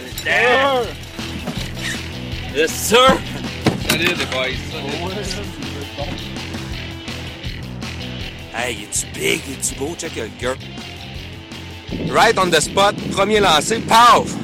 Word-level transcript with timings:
temps. 0.00 0.86
Yes, 2.54 2.70
sir! 2.70 3.18
Salut 3.88 4.14
les 4.14 4.26
boys. 4.26 4.56
Hey, 8.54 8.84
es-tu 8.84 9.06
big? 9.14 9.40
Es-tu 9.50 9.74
beau? 9.78 9.94
Check 9.98 10.16
le 10.16 10.28
gars. 10.40 10.56
Right 12.10 12.38
on 12.38 12.50
the 12.50 12.60
spot, 12.60 12.94
premier 13.10 13.40
lancé, 13.40 13.80
paf! 13.80 14.34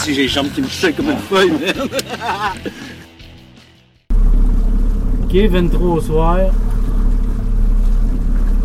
Si 0.00 0.14
j'ai 0.14 0.22
les 0.22 0.28
jambes 0.28 0.50
qui 0.52 0.62
me 0.62 0.92
comme 0.92 1.10
une 1.10 1.18
feuille, 1.18 1.50
man. 1.50 1.88
Ok, 5.24 5.34
23 5.34 5.88
au 5.88 6.00
soir. 6.00 6.38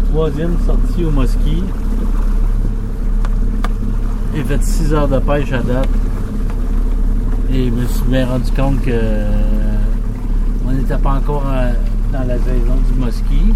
Troisième 0.10 0.58
sortie 0.66 1.04
au 1.04 1.12
Mosquée. 1.12 1.64
J'ai 4.36 4.44
fait 4.44 4.64
6 4.64 4.94
heures 4.94 5.08
de 5.08 5.20
pêche 5.20 5.52
à 5.52 5.62
date. 5.62 5.90
Et 7.52 7.66
je 7.66 7.70
me 7.70 7.86
suis 7.86 8.06
bien 8.08 8.26
rendu 8.26 8.52
compte 8.52 8.82
que 8.82 8.90
euh, 8.92 9.30
on 10.68 10.72
n'était 10.72 10.98
pas 10.98 11.12
encore 11.12 11.44
euh, 11.48 11.72
dans 12.12 12.28
la 12.28 12.38
saison 12.40 12.76
du 12.92 13.00
Mosquée. 13.00 13.54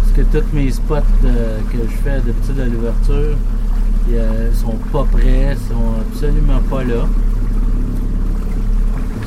Parce 0.00 0.12
que 0.12 0.38
tous 0.38 0.44
mes 0.54 0.70
spots 0.70 0.98
euh, 1.24 1.58
que 1.72 1.78
je 1.78 1.96
fais 2.04 2.20
d'habitude 2.20 2.60
à 2.60 2.66
l'ouverture, 2.66 3.36
ils 4.08 4.14
euh, 4.14 4.52
sont 4.52 4.76
pas 4.92 5.04
prêts, 5.10 5.56
sont 5.68 6.00
absolument 6.08 6.60
pas 6.70 6.84
là. 6.84 7.06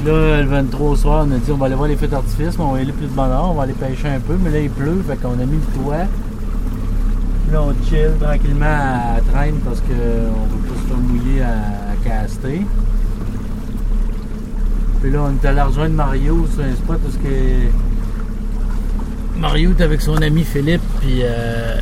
Que 0.04 0.10
Là, 0.10 0.42
le 0.42 0.48
23 0.48 0.90
au 0.90 0.96
soir, 0.96 1.26
on 1.28 1.32
a 1.34 1.38
dit 1.38 1.52
on 1.52 1.58
va 1.58 1.66
aller 1.66 1.76
voir 1.76 1.90
les 1.90 1.98
feux 1.98 2.08
d'artifice, 2.08 2.58
mais 2.58 2.64
on 2.64 2.72
va 2.72 2.78
aller 2.80 2.94
plus 2.94 3.08
de 3.08 3.12
bonne 3.12 3.30
heure, 3.30 3.50
on 3.50 3.55
va 3.55 3.64
aller 3.64 3.74
pêcher 3.74 4.08
un 4.08 4.22
peu, 4.22 4.38
mais 4.42 4.52
là 4.52 4.60
il 4.60 4.70
pleut, 4.70 5.04
fait 5.05 5.18
qu'on 5.18 5.34
a 5.34 5.46
mis 5.46 5.58
le 5.58 5.84
toit. 5.84 6.05
Là, 7.52 7.62
on 7.62 7.73
chill 7.88 8.12
tranquillement 8.20 8.65
à, 8.65 9.18
à 9.18 9.21
traîne 9.21 9.55
parce 9.63 9.79
qu'on 9.82 9.93
veut 9.93 10.68
pas 10.68 10.82
se 10.82 10.88
faire 10.88 10.98
mouiller 10.98 11.41
à, 11.41 11.96
caster. 12.04 12.62
Puis 15.02 15.12
là, 15.12 15.24
on 15.24 15.34
est 15.35 15.48
allé 15.48 15.62
rejoindre 15.62 15.96
Mario 15.96 16.46
sur 16.54 16.63
un 16.63 16.76
spot 16.76 16.99
parce 17.02 17.18
que 17.18 17.70
Mario 19.40 19.71
est 19.71 19.82
avec 19.82 20.02
son 20.02 20.15
ami 20.21 20.43
Philippe, 20.43 20.82
puis 21.02 21.20
euh, 21.21 21.82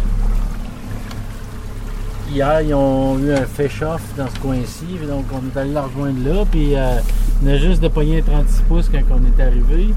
hier, 2.31 2.61
ils 2.61 2.73
ont 2.73 3.19
eu 3.19 3.31
un 3.31 3.45
fish-off 3.45 4.01
dans 4.17 4.27
ce 4.27 4.39
coin-ci, 4.39 4.85
donc 5.07 5.25
on 5.31 5.37
est 5.37 5.61
allé 5.61 5.71
la 5.71 5.83
rejoindre 5.83 6.27
là, 6.27 6.45
puis 6.49 6.75
euh, 6.75 6.97
on 7.43 7.47
a 7.47 7.57
juste 7.57 7.81
de 7.81 7.87
pogner 7.87 8.19
un 8.19 8.23
36 8.23 8.61
pouces 8.63 8.89
quand 8.89 9.01
on 9.11 9.21
est 9.25 9.41
arrivé. 9.41 9.93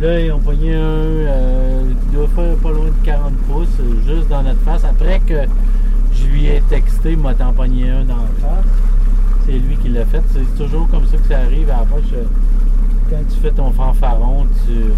Là, 0.00 0.20
ils 0.20 0.30
ont 0.30 0.40
pogné 0.40 0.74
un 0.74 0.78
euh, 0.78 1.82
doit 2.12 2.28
faire 2.28 2.56
pas 2.56 2.70
loin 2.70 2.86
de 2.86 3.04
40 3.04 3.32
pouces, 3.48 3.68
juste 4.06 4.28
dans 4.28 4.42
notre 4.42 4.60
face. 4.60 4.84
Après 4.84 5.20
que 5.20 5.42
je 6.12 6.26
lui 6.26 6.46
ai 6.46 6.62
texté, 6.68 7.12
il 7.12 7.18
m'a 7.18 7.34
t'en 7.34 7.52
pogné 7.52 7.90
un 7.90 8.04
dans 8.04 8.16
la 8.16 8.48
face. 8.48 8.66
C'est 9.46 9.52
lui 9.52 9.76
qui 9.76 9.88
l'a 9.88 10.04
fait. 10.04 10.22
C'est 10.32 10.62
toujours 10.62 10.88
comme 10.88 11.06
ça 11.06 11.16
que 11.16 11.26
ça 11.26 11.38
arrive 11.38 11.70
à 11.70 11.78
la 11.78 11.86
Quand 13.10 13.24
tu 13.28 13.40
fais 13.40 13.50
ton 13.52 13.70
fanfaron, 13.70 14.46
tu, 14.66 14.72
euh, 14.72 14.88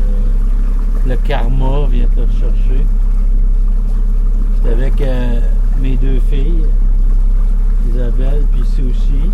le 1.06 1.16
karma 1.16 1.86
vient 1.91 2.06
te 2.06 2.20
rechercher. 2.20 2.84
J'étais 4.56 4.74
avec 4.74 5.00
euh, 5.00 5.41
mes 5.80 5.96
deux 5.96 6.20
filles, 6.30 6.64
Isabelle 7.88 8.44
puis 8.52 8.64
Sushi. 8.64 9.30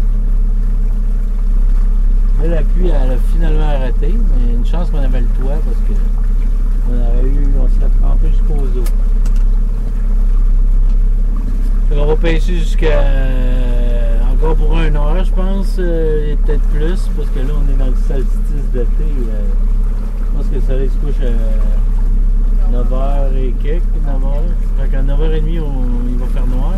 Là, 2.42 2.48
la 2.56 2.62
pluie, 2.62 2.88
elle 2.88 3.10
a 3.12 3.16
finalement 3.32 3.68
arrêté, 3.68 4.12
mais 4.12 4.54
une 4.54 4.66
chance 4.66 4.90
qu'on 4.90 4.98
avait 4.98 5.20
le 5.20 5.26
toit 5.40 5.54
parce 5.64 5.76
que 5.88 5.94
on 6.90 6.94
aurait 6.94 7.26
eu, 7.28 7.46
on 7.58 7.68
serait 7.68 7.90
trempé 8.02 8.28
jusqu'aux 8.28 8.80
os. 8.80 8.88
Qu'on 11.90 12.06
va 12.06 12.16
pêcher 12.16 12.54
jusqu'à 12.58 12.86
euh, 12.98 14.18
encore 14.32 14.56
pour 14.56 14.78
une 14.80 14.96
heure, 14.96 15.24
je 15.24 15.30
pense, 15.32 15.76
euh, 15.78 16.32
et 16.32 16.36
peut-être 16.36 16.62
plus, 16.68 17.08
parce 17.16 17.28
que 17.30 17.38
là, 17.40 17.54
on 17.56 17.72
est 17.72 17.76
dans 17.76 17.86
le 17.86 17.96
solstice 18.08 18.70
d'été. 18.72 18.86
euh, 19.00 19.42
je 20.32 20.36
pense 20.36 20.46
que 20.48 20.54
le 20.56 20.60
soleil 20.60 20.90
se 20.90 20.96
couche 21.06 21.22
à 21.24 22.72
9h 22.72 23.36
et 23.36 23.54
quelques, 23.62 23.82
9h. 24.04 24.42
Fait 24.80 24.88
qu'à 24.88 25.02
9h30, 25.02 25.60
on- 25.60 26.08
il 26.10 26.18
va 26.18 26.26
faire 26.26 26.46
noir. 26.46 26.72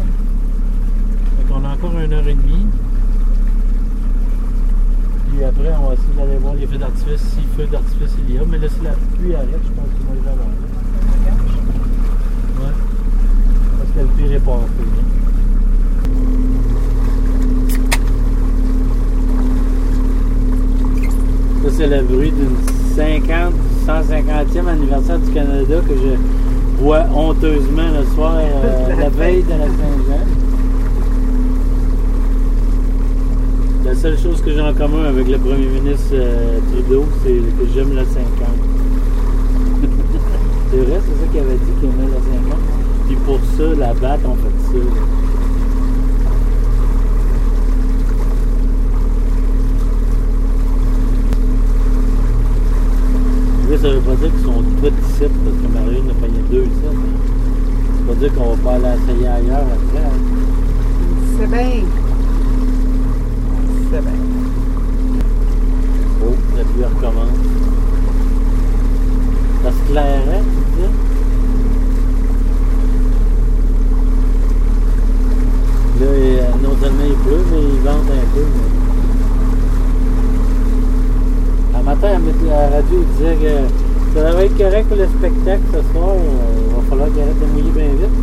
Fait 1.38 1.52
qu'on 1.52 1.64
a 1.64 1.68
encore 1.72 1.98
une 1.98 2.12
heure 2.12 2.28
et 2.28 2.34
demie. 2.34 2.66
Puis 5.36 5.44
après, 5.44 5.70
on 5.78 5.88
va 5.88 5.92
essayer 5.92 6.14
d'aller 6.16 6.38
voir 6.38 6.54
les 6.54 6.66
feux 6.66 6.78
d'artifice, 6.78 7.20
si 7.20 7.42
feux 7.58 7.66
d'artifice 7.70 8.16
il 8.26 8.36
y 8.36 8.38
a. 8.38 8.40
Mais 8.50 8.56
là, 8.56 8.68
si 8.70 8.82
la 8.82 8.92
pluie 8.92 9.34
arrête, 9.34 9.48
je 9.50 9.68
pense 9.68 9.88
qu'ils 9.94 10.06
vont 10.06 10.14
les 10.14 10.28
avoir. 10.30 10.46
Ouais. 12.56 12.72
Parce 13.76 13.90
que 13.90 14.00
le 14.00 14.06
pire 14.16 14.32
est. 14.32 14.40
Ça, 21.62 21.70
c'est 21.76 21.86
le 21.86 22.02
bruit 22.02 22.32
d'une 22.32 22.56
50, 22.96 23.52
150e 23.86 24.68
anniversaire 24.68 25.18
du 25.18 25.32
Canada 25.32 25.80
que 25.86 25.94
je 25.96 26.82
vois 26.82 27.04
honteusement 27.14 27.90
le 27.94 28.06
soir, 28.14 28.36
euh, 28.38 28.96
la 28.98 29.10
veille 29.10 29.42
de 29.42 29.50
la 29.50 29.66
Saint-Jean. 29.66 30.35
La 33.86 33.94
seule 33.94 34.18
chose 34.18 34.42
que 34.42 34.50
j'ai 34.50 34.60
en 34.60 34.74
commun 34.74 35.04
avec 35.04 35.28
le 35.28 35.38
premier 35.38 35.66
ministre 35.66 36.10
euh, 36.14 36.58
Trudeau, 36.72 37.04
c'est 37.22 37.34
que 37.34 37.72
j'aime 37.72 37.90
le 37.90 38.04
50. 38.04 38.16
c'est 40.72 40.76
vrai, 40.78 41.00
c'est 41.06 41.20
ça 41.24 41.26
qu'il 41.30 41.38
avait 41.40 41.54
dit 41.54 41.72
qu'il 41.78 41.88
aimait 41.90 42.10
le 42.10 42.14
50. 42.14 42.58
Puis 43.06 43.16
pour 43.24 43.38
ça, 43.56 43.62
la 43.78 43.94
batte, 43.94 44.20
on 44.24 44.34
fait 44.34 44.50
ça. 44.66 44.78
Là, 53.70 53.78
ça 53.78 53.88
veut 53.88 54.00
pas 54.00 54.14
dire 54.16 54.30
qu'ils 54.32 54.44
sont 54.44 54.62
tous 54.62 54.86
ici, 54.86 55.20
parce 55.20 55.30
que 55.30 55.68
Mario 55.72 56.02
en 56.02 56.10
a 56.10 56.14
payé 56.26 56.40
deux 56.50 56.64
ici. 56.64 56.70
Ça 56.82 56.90
veut 56.90 58.06
pas 58.08 58.14
dire 58.14 58.34
qu'on 58.34 58.54
va 58.54 58.56
pas 58.56 58.88
aller 58.88 58.98
essayer 59.02 59.28
ailleurs 59.28 59.58
après. 59.58 60.04
hein. 60.04 60.18
C'est 61.38 61.46
bien. 61.46 62.05
Oh, 66.22 66.34
la 66.56 66.64
pluie 66.64 66.84
recommence. 66.84 67.38
Ça 69.64 69.70
se 69.70 69.90
clairait, 69.90 70.42
tu 70.42 70.80
dis? 70.80 70.88
Là, 75.98 76.06
euh, 76.06 76.42
non 76.62 76.76
seulement 76.78 77.06
il 77.08 77.14
pleut, 77.14 77.44
mais 77.50 77.62
il 77.62 77.80
vente 77.80 78.10
un 78.10 78.34
peu. 78.34 78.44
mais- 78.44 78.76
matin, 81.86 82.18
la 82.48 82.76
radio, 82.76 82.98
il 83.00 83.06
disait 83.16 83.36
que 83.36 84.14
ça 84.14 84.28
devrait 84.28 84.46
être 84.46 84.58
correct 84.58 84.86
pour 84.88 84.96
le 84.98 85.06
spectacle 85.06 85.62
ce 85.72 85.80
soir. 85.92 86.10
euh, 86.10 86.18
Il 86.68 86.74
va 86.74 86.82
falloir 86.90 87.08
qu'il 87.08 87.22
arrête 87.22 87.40
de 87.40 87.46
mouiller 87.46 87.70
bien 87.70 87.88
vite. 87.88 88.16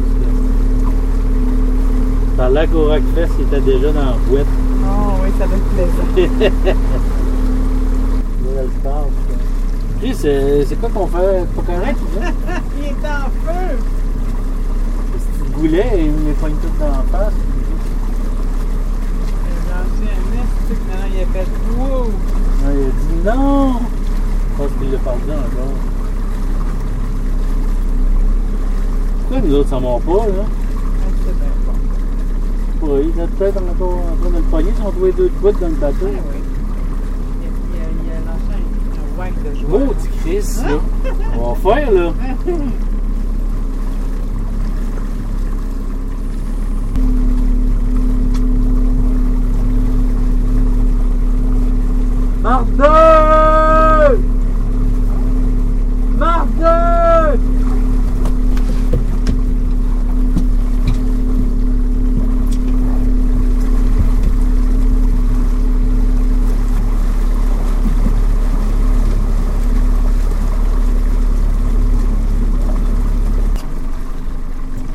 Parce 2.37 2.53
que 2.53 2.57
a 2.57 2.67
qu'au 2.67 2.85
Rockfest, 2.89 3.33
il 3.39 3.45
était 3.47 3.61
déjà 3.61 3.91
dans 3.91 4.05
la 4.05 4.17
boîte. 4.29 4.62
Oui, 5.33 5.39
ça 5.39 5.45
va 5.47 5.55
être 5.55 5.63
plaisant. 5.73 6.03
C'est 10.13 10.65
c'est 10.65 10.75
quoi 10.79 10.89
qu'on 10.89 11.07
fait? 11.07 11.45
Pas 11.55 11.61
correct, 11.61 11.99
là? 12.19 12.27
Il 12.77 12.85
est 12.85 12.91
en 12.91 13.29
feu. 13.41 13.77
Ce 15.17 15.43
petit 15.43 15.51
goulet, 15.51 15.91
il 15.97 16.11
me 16.11 16.27
les 16.27 16.33
pogne 16.33 16.53
tout 16.61 16.69
dans 16.79 16.89
la 16.89 17.03
face. 17.11 17.33
J'ai 19.45 19.69
lancé 19.69 20.03
un 20.03 20.21
nez, 20.31 20.45
tu 20.67 20.73
sais 20.73 20.75
que 20.75 20.83
maintenant 20.89 21.09
il 21.13 21.17
a 21.19 21.25
fait 21.27 21.47
wow. 21.77 22.03
Ouais, 22.03 22.73
il 22.75 22.83
a 22.83 22.87
dit 22.89 23.19
non! 23.25 23.73
Je 24.49 24.55
pense 24.57 24.71
qu'il 24.79 24.89
l'a 24.91 24.97
dit 24.97 25.05
encore. 25.05 25.77
Pourquoi 29.19 29.37
nous 29.41 29.53
autres, 29.55 29.69
ça 29.69 29.79
mord 29.79 30.01
pas, 30.01 30.27
là? 30.27 30.45
Ouais, 32.83 33.05
il 33.05 33.17
est 33.17 33.27
peut-être 33.27 33.61
encore 33.61 33.93
en 33.93 34.15
train 34.21 34.29
de 34.29 34.35
le 34.35 34.41
pogner, 34.43 34.71
ils 34.77 34.85
ont 34.85 34.91
trouvé 34.91 35.13
deux 35.13 35.31
gouttes 35.41 35.57
dans 35.61 35.69
le 35.69 35.73
bateau. 35.75 36.05
Ah 36.05 36.21
oui. 36.33 36.41
Il 37.41 37.47
a, 37.47 37.49
il 37.71 37.79
a, 37.79 37.87
il 38.03 38.11
a 38.11 38.19
lancé 38.29 38.53
un, 38.99 39.19
whack 39.19 39.33
de 39.41 39.51
joie. 39.55 39.79
Oh, 39.87 39.93
petit 39.93 40.09
Chris, 40.19 40.47
là! 40.65 40.75
On 41.39 41.53
va 41.53 41.75
faire, 41.75 41.91
là! 41.91 42.13
Martin! 52.41 54.17
Martin! 56.19 57.39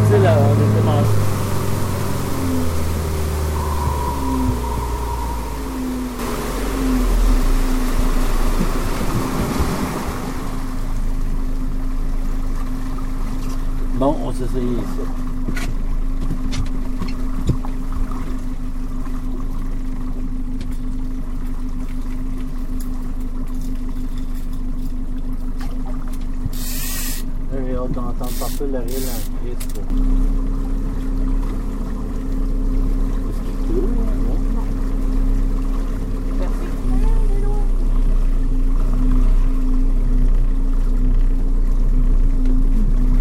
Tu 0.06 0.10
sais, 0.12 0.20
là, 0.20 0.38
on 0.40 0.54
était 0.54 0.86
mangé. 0.86 1.08
Bon, 13.96 14.16
on 14.24 14.32
s'est 14.34 14.44
essayé 14.46 14.78
ça. 14.98 15.04
J'ai 27.52 27.76
hâte 27.76 27.92
d'entendre 27.92 28.32
partir 28.40 28.68
le 28.68 28.80
rire 28.80 29.10
en 29.10 29.46
Christ. 29.46 29.80
Est-ce 33.30 33.40
qu'il 33.42 33.58
pleut? 33.68 33.90
hein? 34.00 34.14
Non? 34.28 34.38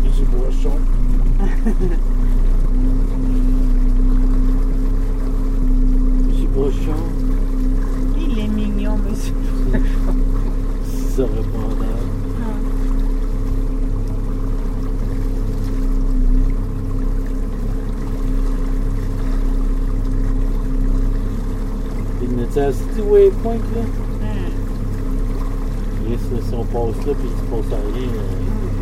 Du 0.05 0.25
boisson. 0.25 0.77
Du 6.31 6.47
boisson. 6.49 7.01
Il 8.19 8.39
est 8.39 8.49
mignon, 8.49 8.97
monsieur. 8.99 9.35
Ça 11.17 11.23
répondait. 11.25 11.87
Il 22.55 22.61
me 22.61 22.67
dit, 22.67 22.69
à 22.69 22.73
ce 22.73 22.83
petit 22.85 23.01
waypoint 23.01 23.55
là? 23.55 23.81
Hum. 23.81 24.37
Yes, 26.11 26.21
là, 26.33 26.39
si 26.47 26.55
on 26.55 26.65
passe 26.65 27.07
là 27.07 27.13
puis 27.15 27.29
il 27.29 27.37
se 27.39 27.45
passe 27.51 27.73
à 27.73 27.81
rien. 27.95 28.09
euh, 28.09 28.82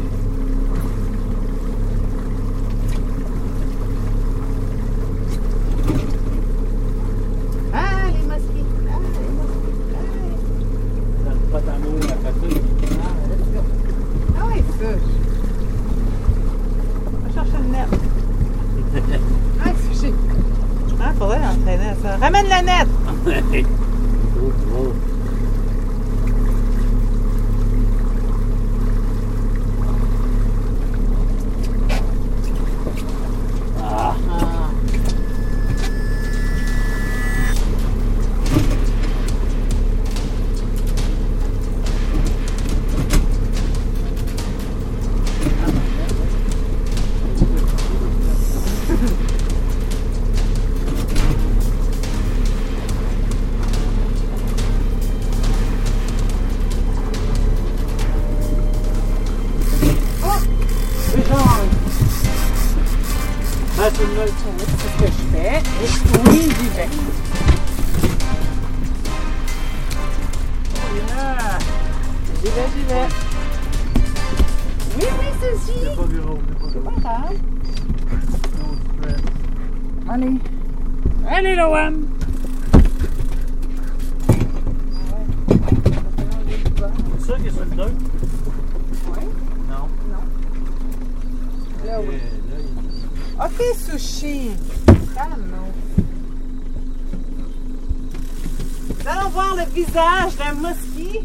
visage 99.91 100.37
d'un 100.37 100.55
mosquée. 100.55 101.25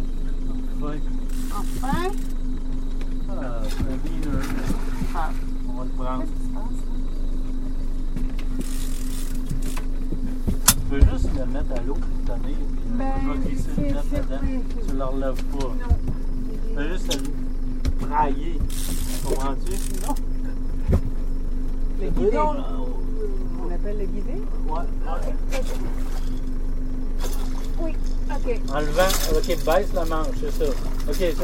Enfin. 1.51 2.11
Ah. 3.29 3.61
Ah. 5.15 5.29
On 5.69 5.73
va 5.73 5.83
le 5.83 5.89
prendre. 5.91 6.23
Tu 10.67 10.75
peux 10.89 10.99
juste 10.99 11.29
le 11.37 11.45
mettre 11.45 11.71
à 11.75 11.81
l'eau 11.83 11.93
pour 11.93 12.35
tenir. 12.35 12.57
Puis, 12.57 12.91
Ben, 12.97 13.13
vais 13.27 13.49
glisser 13.49 13.69
le 13.77 13.83
mettre 13.83 14.09
dedans. 14.09 14.39
Tu 14.69 14.93
ne 14.93 14.97
le 14.97 15.05
relèves 15.05 15.43
pas. 15.43 15.65
Non. 15.65 15.97
Tu 16.45 16.75
peux 16.75 16.87
juste 16.89 17.21
le 17.21 18.05
brailler. 18.05 18.59
Comprends-tu? 19.25 19.73
Non. 20.07 20.15
Le 22.01 22.31
là, 22.31 22.45
On 23.63 23.73
appelle 23.73 23.97
le 23.97 24.05
guidé? 24.05 24.41
Ouais, 24.67 24.79
ouais. 24.79 25.33
OK. 28.29 28.59
En 28.73 28.79
levant, 28.79 29.13
ok, 29.35 29.47
baisse 29.65 29.93
la 29.93 30.05
manche, 30.05 30.35
c'est 30.39 30.51
ça. 30.51 30.69
Ok, 31.07 31.15
c'est 31.17 31.35
ça. 31.35 31.43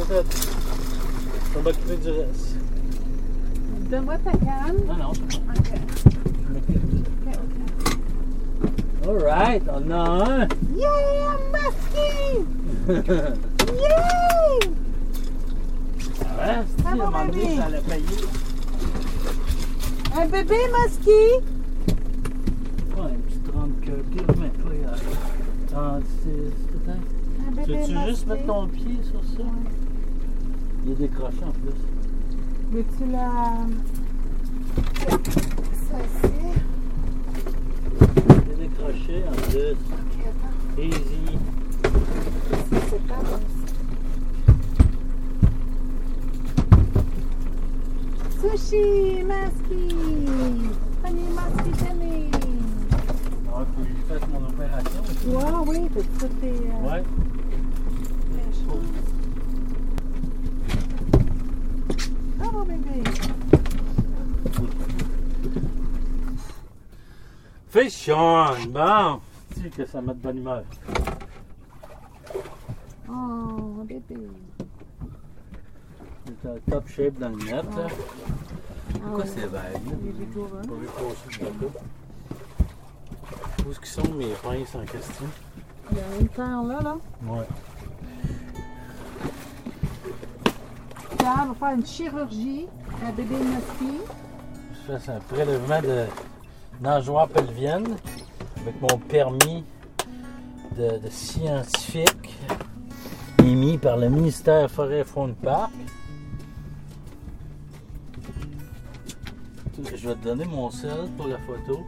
Je 1.54 1.58
vais 1.58 1.64
m'occuper 1.64 1.98
du 1.98 2.10
reste. 2.10 2.56
Donne-moi 3.90 4.18
ta 4.20 4.32
canne. 4.32 4.78
Non, 4.88 4.96
non, 4.96 5.12
c'est 5.14 5.22
bon. 5.22 5.52
OK. 5.52 5.72
OK, 6.56 6.70
OK. 7.28 9.08
Alright, 9.08 9.64
on 9.68 9.92
a 9.92 9.96
un. 9.96 10.48
Yeah, 10.76 11.38
mosquée! 11.52 12.46
Yay! 12.88 14.60
Ouais, 16.20 16.64
si, 16.68 16.84
Ah, 16.86 16.90
à 16.90 16.92
un 16.92 16.96
moment 16.96 17.26
donné, 17.26 17.58
ça 17.58 17.66
allait 17.66 17.82
payer. 17.82 18.22
Un 20.16 20.26
bébé 20.28 20.56
mosquée! 20.72 21.34
Ouais, 22.98 23.12
une 23.12 23.22
petite 23.22 23.46
30 23.52 23.82
que 23.82 23.96
kilomètres, 24.14 24.66
là. 24.66 24.96
36, 25.72 26.71
peut-être. 27.66 27.84
Un 27.84 27.86
Tu 27.86 27.94
bébé 27.94 27.94
veux-tu 27.94 28.10
juste 28.10 28.28
mettre 28.28 28.46
ton 28.46 28.68
pied 28.68 28.98
sur 29.04 29.24
ça? 29.24 29.44
Il 30.86 30.92
est 30.92 30.96
décroché 30.96 31.44
en 31.44 31.52
plus. 31.52 31.82
Veux-tu 32.72 33.06
la... 33.12 33.68
Ça, 35.90 35.98
c'est... 36.22 36.54
Il 38.46 38.52
est 38.52 38.68
décroché 38.68 39.24
en 39.28 39.34
plus. 39.50 39.72
OK, 39.72 40.14
attends. 40.28 40.82
Easy. 40.82 41.26
C'est 42.90 43.04
pas 43.08 43.22
bon. 43.24 43.40
Sushi, 48.42 49.24
masqué! 49.24 49.82
Panier 51.04 51.30
masqué, 51.36 51.72
tenez! 51.78 52.30
Alors, 53.48 53.68
faut 53.76 53.82
que 53.82 53.88
je 53.88 53.94
fasse 54.14 54.26
mon 54.30 54.44
opération. 54.48 55.02
Ouais, 55.28 55.60
oui, 55.68 55.80
t'as 55.94 56.02
tout 56.02 56.34
tes... 56.42 56.48
euh, 56.48 56.90
Ouais. 56.90 57.04
tes 58.34 58.52
choses. 58.66 58.92
Ah, 62.40 62.50
mon 62.52 62.64
bébé! 62.66 62.98
Bon. 67.82 69.20
Tu 69.56 69.62
sais 69.64 69.70
que 69.70 69.86
ça 69.88 70.02
met 70.02 70.14
de 70.14 70.20
bonne 70.20 70.38
humeur. 70.38 70.64
Oh, 73.10 73.84
bébé. 73.84 74.28
C'est 76.44 76.50
un 76.50 76.60
top 76.70 76.88
shape 76.88 77.18
dans 77.18 77.30
le 77.30 77.38
net. 77.38 77.48
Là. 77.48 77.88
Ah 77.88 78.98
Pourquoi 79.02 79.26
c'est 79.26 79.48
vert? 79.48 79.64
là? 79.64 79.70
Hein? 79.74 80.62
Pas 80.68 80.76
vu 80.76 80.86
passer 80.86 81.40
le 81.40 81.46
bateau. 81.46 81.72
Où 83.66 83.72
est-ce 83.72 83.80
qu'ils 83.80 83.88
sont 83.90 84.14
mes 84.14 84.34
pinces 84.44 84.76
en 84.76 84.86
question? 84.86 85.26
Il 85.92 85.98
y 85.98 86.02
a 86.02 86.20
une 86.20 86.28
paire 86.28 86.64
là, 86.64 86.80
là. 86.82 86.98
Ouais. 87.26 87.48
Pierre 91.18 91.48
va 91.48 91.54
faire 91.56 91.76
une 91.78 91.86
chirurgie 91.86 92.68
à 93.08 93.12
bébé 93.12 93.36
Musky. 93.36 93.98
Je 94.88 94.98
fais 94.98 95.12
un 95.12 95.20
prélèvement 95.20 95.82
de 95.82 96.06
nageoire 96.82 97.28
pelvienne 97.28 97.96
avec 98.62 98.82
mon 98.82 98.98
permis 98.98 99.64
de, 100.78 100.98
de 100.98 101.10
scientifique 101.10 102.38
émis 103.44 103.78
par 103.78 103.98
le 103.98 104.10
ministère 104.10 104.70
Forêt 104.70 105.04
Faune 105.04 105.36
Parc. 105.36 105.72
Je 109.96 110.08
vais 110.08 110.16
te 110.16 110.24
donner 110.24 110.46
mon 110.46 110.70
sel 110.72 111.10
pour 111.18 111.28
la 111.28 111.38
photo. 111.40 111.82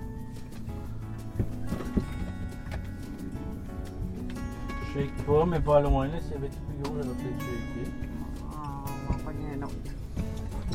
Je 4.82 5.00
shake 5.00 5.26
pas, 5.26 5.46
mais 5.46 5.60
pas 5.60 5.82
loin. 5.82 6.08
Là. 6.08 6.22
S'il 6.22 6.32
y 6.32 6.36
avait 6.36 6.48
plus 6.48 6.84
gros, 6.84 6.96
j'aurais 6.96 7.16
peut-être 7.16 7.40
shaké. 7.40 7.92
Ah, 8.52 8.84
on 9.10 9.14
va 9.14 9.32
un 9.32 9.64
autre. 9.64 9.76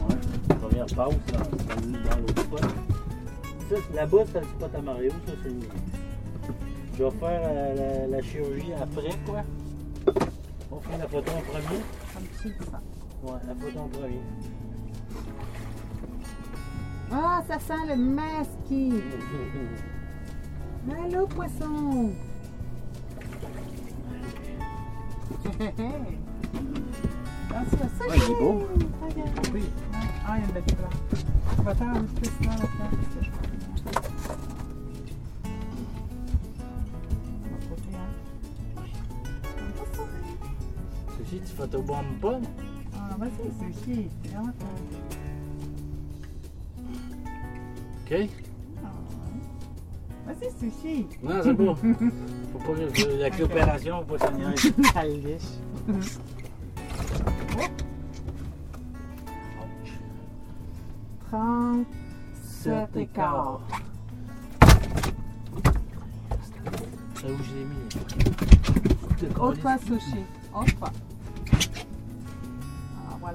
Ouais, 0.09 0.17
première 0.61 0.87
pause 0.87 0.97
dans, 1.33 1.39
dans, 1.39 2.11
dans 2.11 2.17
l'autre 2.21 2.43
spot. 2.43 2.98
Ça, 3.69 3.77
c'est- 3.77 3.95
là-bas, 3.95 4.19
c'est 4.33 4.41
le 4.41 4.47
spot 4.47 4.75
à 4.75 4.81
Mario, 4.83 5.11
ça 5.27 5.33
c'est 5.43 5.51
mien. 5.51 5.67
Je 6.97 7.05
vais 7.05 7.11
faire 7.11 7.41
euh, 7.45 8.07
la, 8.09 8.17
la 8.17 8.23
chirurgie 8.23 8.73
après, 8.73 9.11
quoi. 9.27 9.43
On 10.71 10.81
fait 10.81 10.99
la 10.99 11.07
photo 11.09 11.31
en 11.33 11.41
premier. 11.43 11.83
Ouais, 13.25 13.41
la 13.47 13.55
photo 13.55 13.79
en 13.81 13.89
premier. 13.89 14.21
Ah, 17.11 17.43
ça 17.49 17.59
sent 17.59 17.87
le 17.89 17.97
masqué. 17.97 18.91
Allô, 21.05 21.27
poisson. 21.27 22.11
Ah, 27.51 27.63
tu 27.71 27.77
fais 27.77 27.89
ça, 27.99 28.05
Ouais, 28.09 28.17
il 28.17 28.23
est 28.23 28.39
beau. 28.39 28.67
Regarde. 29.03 29.49
Oui. 29.55 29.65
Ah, 30.27 30.37
il 30.37 30.41
y 30.41 30.45
a 30.45 30.47
une 30.47 30.53
belle 30.53 30.63
blanc. 30.77 30.91
On 31.59 31.63
va 31.63 31.75
faire 31.75 31.89
un 31.89 32.03
petit 32.03 32.31
peu 32.31 32.45
ça 32.45 32.51
tu 41.49 41.55
photobombes 41.57 42.19
pas? 42.21 42.41
Ah, 42.95 43.17
vas-y, 43.19 43.51
sushi. 43.59 44.09
C'est 44.23 44.35
cool. 44.35 44.53
OK? 48.05 48.13
Ah. 48.85 48.89
Vas-y, 50.27 50.49
sushi. 50.59 51.07
Non, 51.23 51.41
c'est 51.43 51.55
bon. 51.55 51.75
Faut 52.53 52.59
pas 52.59 52.75
que 52.75 53.15
avec 53.21 53.39
l'opération, 53.39 54.05
faut 54.07 54.17
pas 54.17 54.27
se 54.27 54.33
niaiser. 54.33 54.73
Calice. 54.93 55.61
37 61.31 61.87
Sept 62.43 62.97
et 62.97 63.07
quart. 63.07 63.61
C'est 67.15 67.31
où 67.31 67.37
je 67.43 67.55
l'ai 67.55 67.65
mis? 67.65 67.89
Autre 69.39 69.61
fois, 69.61 69.77
sushi. 69.79 70.25
Autre 70.55 70.77
fois. 70.79 70.93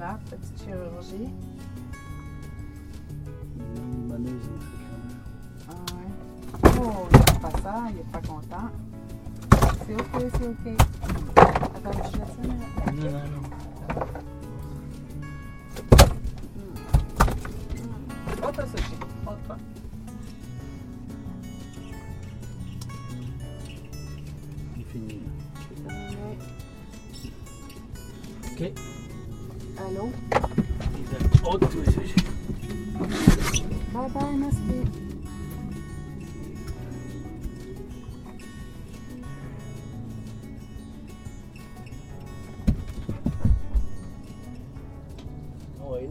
Voilà, 0.04 0.18
petite 0.28 0.58
chirurgie. 0.62 1.30
Ah 5.66 5.72
ouais. 5.94 6.10
Oh, 6.78 7.08
il 7.10 7.16
n'est 7.16 7.40
pas 7.40 7.54
ça, 7.62 7.74
il 7.88 7.96
n'est 7.96 8.02
pas 8.12 8.20
content. 8.20 8.68
C'est 9.86 9.94
ok, 9.94 10.14
c'est 10.36 10.46
ok. 10.46 10.64
Attends, 11.38 12.10
je 12.12 12.18
laisse 12.18 12.34
ça. 12.36 12.92
Non, 12.92 13.02
non, 13.02 13.18
non. 13.30 13.63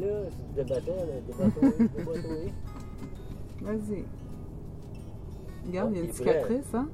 Là, 0.04 0.22
là. 0.22 0.30
Débatteur, 0.56 0.96
débatteur. 1.28 2.52
Vas-y. 3.62 4.06
Regarde, 5.66 5.92
il 5.92 5.98
y 5.98 6.02
a 6.02 6.04
une 6.04 6.12
cicatrice, 6.12 6.74
hein? 6.74 6.88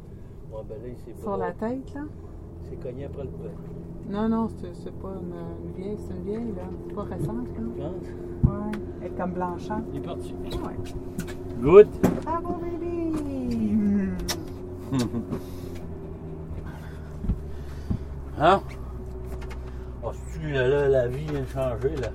Ouais, 0.51 0.61
ben 0.67 0.75
là, 0.81 0.87
il 0.87 0.97
s'est 0.97 1.21
Sur 1.21 1.37
la 1.37 1.51
tête, 1.51 1.93
là? 1.93 2.01
C'est 2.69 2.79
cogné 2.81 3.05
après 3.05 3.23
le 3.23 3.29
pet. 3.29 3.49
Non, 4.09 4.27
non, 4.29 4.47
c'est 4.49 4.93
pas 4.99 5.13
une, 5.21 5.33
une 5.65 5.73
vieille, 5.75 5.97
c'est 6.07 6.13
une 6.13 6.23
vieille, 6.23 6.53
là. 6.55 6.63
C'est 6.87 6.95
pas 6.95 7.03
récente, 7.03 7.47
là. 7.47 7.63
Penses? 7.77 8.09
Ouais. 8.43 8.79
Elle 9.01 9.07
est 9.07 9.15
comme 9.15 9.33
blanchante. 9.33 9.83
Il 9.93 9.99
est 9.99 10.03
parti. 10.03 10.33
Ouais. 10.33 10.75
Good. 11.61 11.87
Bravo, 12.23 12.53
baby! 12.61 14.09
Hein? 18.41 18.61
Oh, 20.01 20.11
tu 20.31 20.49
là, 20.51 20.67
là, 20.67 20.87
la 20.87 21.07
vie 21.07 21.25
vient 21.25 21.41
de 21.41 21.45
changer, 21.45 21.95
là. 21.97 22.09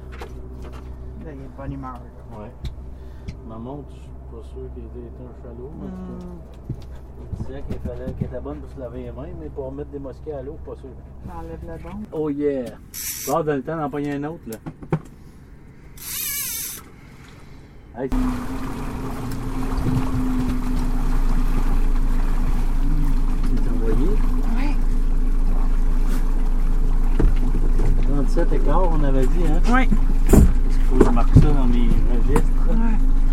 Pas 1.56 1.66
humeur, 1.68 1.92
là. 1.94 2.38
Ouais. 2.38 2.50
Ma 3.48 3.56
montre, 3.56 3.88
je 3.90 3.94
suis 4.00 4.10
pas 4.30 4.42
sûr 4.48 4.62
qu'elle 4.74 4.84
était 4.84 5.22
un 5.22 5.42
chalot. 5.42 5.70
mais 5.78 5.86
en 5.86 5.88
tout 5.88 6.18
cas, 6.18 6.26
Hmm. 6.26 6.38
Elle 7.20 7.46
disait 7.46 7.62
qu'elle 7.68 7.80
fallait 7.80 8.12
qu'elle 8.12 8.28
était 8.28 8.40
bonne 8.40 8.58
pour 8.58 8.70
se 8.70 8.80
laver 8.80 9.02
les 9.04 9.12
mains, 9.12 9.28
mais 9.40 9.48
pour 9.48 9.70
mettre 9.72 9.90
des 9.90 9.98
mosquées 9.98 10.32
à 10.32 10.42
l'eau, 10.42 10.58
pas 10.64 10.74
sûr. 10.76 10.88
J'enlève 11.26 11.60
le 11.66 11.82
bon. 11.82 11.98
Oh 12.12 12.28
yeah! 12.30 12.64
Bon, 13.28 13.42
dans 13.44 13.54
le 13.54 13.62
temps 13.62 13.76
d'en 13.76 13.88
pogner 13.90 14.12
un 14.14 14.24
autre, 14.24 14.42
là. 14.46 14.56
Hey. 17.96 18.10
C'est 23.54 23.70
envoyé? 23.70 24.08
Ouais. 24.56 24.76
37 28.08 28.52
écarts, 28.52 28.90
on 28.92 29.04
avait 29.04 29.26
dit, 29.26 29.44
hein? 29.46 29.72
Ouais. 29.72 29.88
Faut 30.94 31.00
que 31.00 31.06
je 31.06 31.10
marque 31.10 31.34
ça 31.34 31.40
dans 31.40 31.66
mes 31.66 31.88
registres? 32.12 32.68
Ouais. 32.70 33.23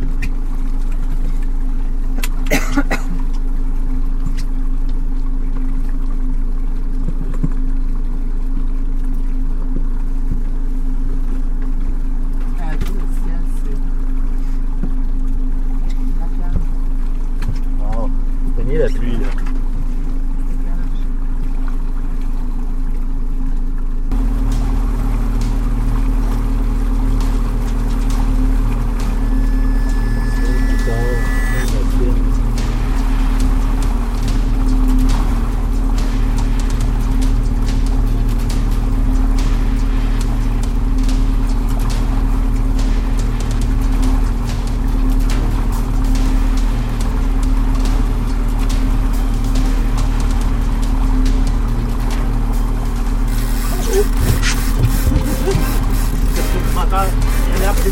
Moteur. 56.92 57.08
Il 57.50 57.56
a 57.56 57.60
l'air 57.60 57.74
plus 57.74 57.92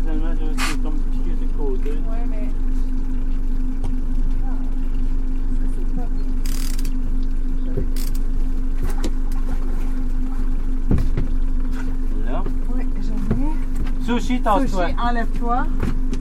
finalement. 0.00 0.34
C'est 0.58 0.82
comme 0.82 0.94
piqué 0.94 1.30
le 1.40 1.46
côté. 1.58 1.90
Ouais, 1.90 2.26
mais. 2.28 2.48
Ah, 4.44 4.48
ça, 5.56 5.64
c'est 5.76 5.88
pas 5.96 6.06
bien. 6.06 6.30
Là? 12.26 12.42
Oui, 12.74 12.82
j'en 13.02 13.36
ai. 13.36 13.38
Sushi, 14.20 14.40
tasse-toi. 14.40 14.86
Sushi, 14.88 14.96
enlève-toi. 15.00 15.66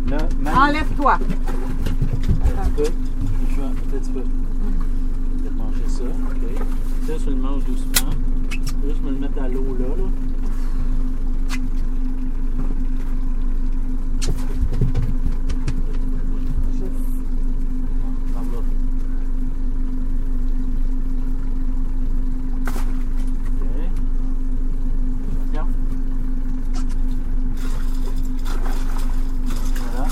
Là, 0.10 0.18
man- 0.42 0.56
Enlève-toi. 0.58 1.14
Un 1.14 2.70
peu. 2.76 2.84
Je 2.84 3.56
vais 3.56 3.64
un 3.68 3.72
petit 4.00 4.12
peu. 4.12 4.24
Je 5.38 5.44
vais 5.44 5.50
manger 5.56 5.88
ça. 5.88 6.04
OK? 6.04 6.68
Ça, 7.08 7.14
je 7.26 7.30
le 7.30 7.36
mange 7.36 7.64
doucement. 7.66 8.12
Juste 8.86 9.04
me 9.04 9.12
le 9.12 9.18
mettre 9.18 9.42
à 9.42 9.48
l'eau 9.48 9.76
là. 9.80 9.88
là. 9.88 9.94
Par 18.34 18.44
là. 18.44 18.60
OK. 23.40 23.46
Attention. 25.32 25.68
Voilà. 29.94 30.06
Ok, 30.06 30.10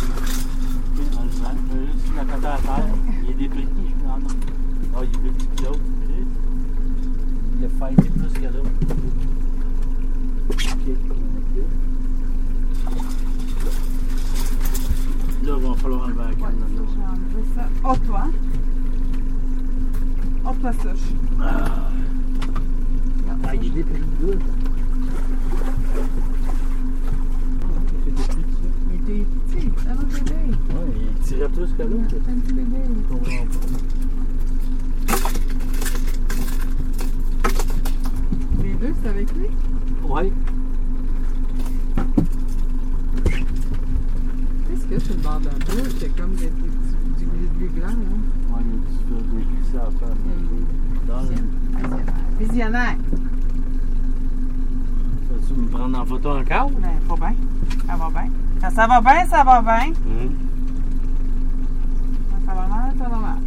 on 1.18 1.20
le 1.24 1.28
met. 1.28 1.34
Je 1.70 1.76
vais 1.78 1.86
juste 1.92 2.12
la 2.16 2.24
côté 2.26 2.48
à 2.48 2.50
terre. 2.58 2.88
Il 3.24 3.30
est 3.30 3.34
dépris. 3.36 3.68
Je 3.78 3.82
prends 4.04 4.18
non. 4.18 4.28
Ah, 4.96 5.00
il 5.04 5.08
est 5.08 5.12
plus 5.20 5.32
petit 5.32 5.48
que 5.56 5.64
l'autre. 5.66 5.80
Il 7.60 7.66
a 7.66 7.70
failli 7.70 7.96
plus 7.96 8.34
que 8.34 8.46
l'autre. 8.46 8.72
Ok, 10.50 10.64
ok. 10.80 10.88
Là, 15.44 15.54
il 15.58 15.64
va 15.64 15.74
falloir 15.76 16.02
enlever 16.04 16.18
la 16.18 16.24
Ouais, 16.26 16.36
canne. 16.36 16.60
ça, 16.60 16.66
là. 16.66 16.70
j'ai 16.94 17.06
enlevé 17.06 17.42
ça. 17.56 17.64
Oh, 17.86 17.96
toi. 18.06 18.24
Oh, 20.46 20.54
toi, 20.62 20.72
ça. 20.74 20.92
je- 20.94 21.16
Ah, 23.44 23.56
il 23.56 23.66
est 23.66 23.70
dépris. 23.70 24.00
là. 24.00 24.06
Ah, 24.12 24.14
c'est 27.88 28.02
dépris, 28.06 28.28
ça. 28.28 28.34
Il 28.90 28.96
était 28.96 29.26
petit. 29.48 29.68
C'est 29.78 29.90
un 29.90 29.92
autre 29.94 30.08
bébé. 30.08 30.32
Ouais, 30.74 30.88
il 30.96 31.00
tirait 31.24 31.50
plus 31.50 31.56
que 31.58 31.60
l'autre. 31.60 31.60
C'est 31.60 31.60
un 31.60 31.60
petit 31.60 31.60
bébé. 31.60 31.67
Pas. 31.78 31.84
Les 38.64 38.74
deux, 38.74 38.94
c'est 39.04 39.10
avec 39.10 39.34
lui? 39.36 39.48
Ouais. 40.08 40.32
Qu'est-ce 44.68 44.86
que 44.88 45.00
c'est 45.00 45.14
le 45.14 45.22
bord 45.22 45.40
de 45.40 45.46
la 45.46 45.52
bouche? 45.52 45.94
C'est 46.00 46.16
comme 46.16 46.34
des, 46.36 46.48
petits- 46.48 47.20
du 47.20 47.26
glu 47.58 47.68
blanc, 47.70 47.88
hein? 47.90 48.54
Ouais, 48.54 48.62
il 48.62 48.68
y 48.68 48.72
a 48.72 48.74
un 48.74 48.80
petit 48.82 49.04
peu 49.08 49.16
de 49.16 49.44
glissé 49.44 49.78
à 49.78 49.90
faire. 50.00 50.16
Le- 52.40 52.46
Visionnaire. 52.46 52.98
Vas-tu 55.30 55.54
me 55.54 55.68
prendre 55.68 56.00
en 56.00 56.06
photo 56.06 56.30
encore? 56.38 56.70
Ben, 56.72 56.90
faut 57.08 57.16
bien. 57.18 57.34
Ça 57.88 57.96
va 57.96 58.10
bien. 58.10 58.32
Quand 58.62 58.72
ça 58.72 58.88
va 58.88 59.02
bien, 59.02 59.26
ça 59.28 59.44
va 59.44 59.62
bien. 59.62 59.94
Hum. 60.06 60.47
Ça 62.98 63.10
va 63.10 63.10
mal, 63.10 63.10
ça 63.10 63.10
va 63.10 63.18
mal. 63.20 63.38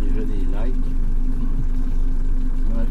Déjà 0.00 0.24
des 0.24 0.32
likes. 0.34 0.86
Ouais. 2.70 2.86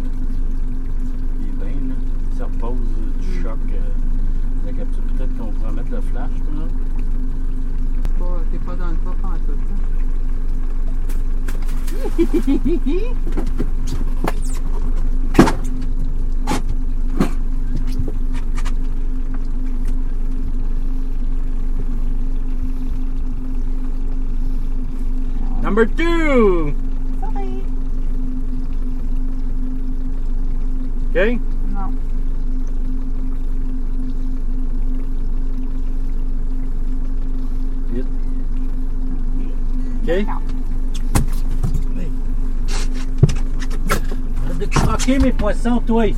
Il 1.42 1.48
est 1.48 1.52
bien, 1.52 1.68
là. 1.90 1.96
Il 2.32 2.38
se 2.38 2.44
repose 2.44 2.88
euh, 2.98 3.12
du 3.22 3.32
choc. 3.42 3.58
euh, 3.72 3.80
la 4.66 4.72
capture, 4.74 5.04
peut-être 5.04 5.38
qu'on 5.38 5.52
pourrait 5.52 5.74
mettre 5.74 5.92
le 5.92 6.02
flash, 6.02 6.32
là. 6.56 6.66
Pas- 8.20 8.42
T'es 8.52 8.60
pas 8.60 8.76
dans 8.76 8.90
le 8.90 8.96
pas 8.96 9.16
en 9.28 9.38
tout. 9.46 9.60
Number 25.74 25.88
two! 25.88 26.76
Sorry. 27.20 27.64
OK? 31.10 31.40
Non. 31.74 31.90
Vite. 37.90 38.06
OK? 39.98 40.06
D'accord. 40.06 40.42
Arrête 44.46 44.58
de 44.60 44.66
croquer 44.68 45.18
mes 45.18 45.32
poissons, 45.32 45.82
toi! 45.88 46.14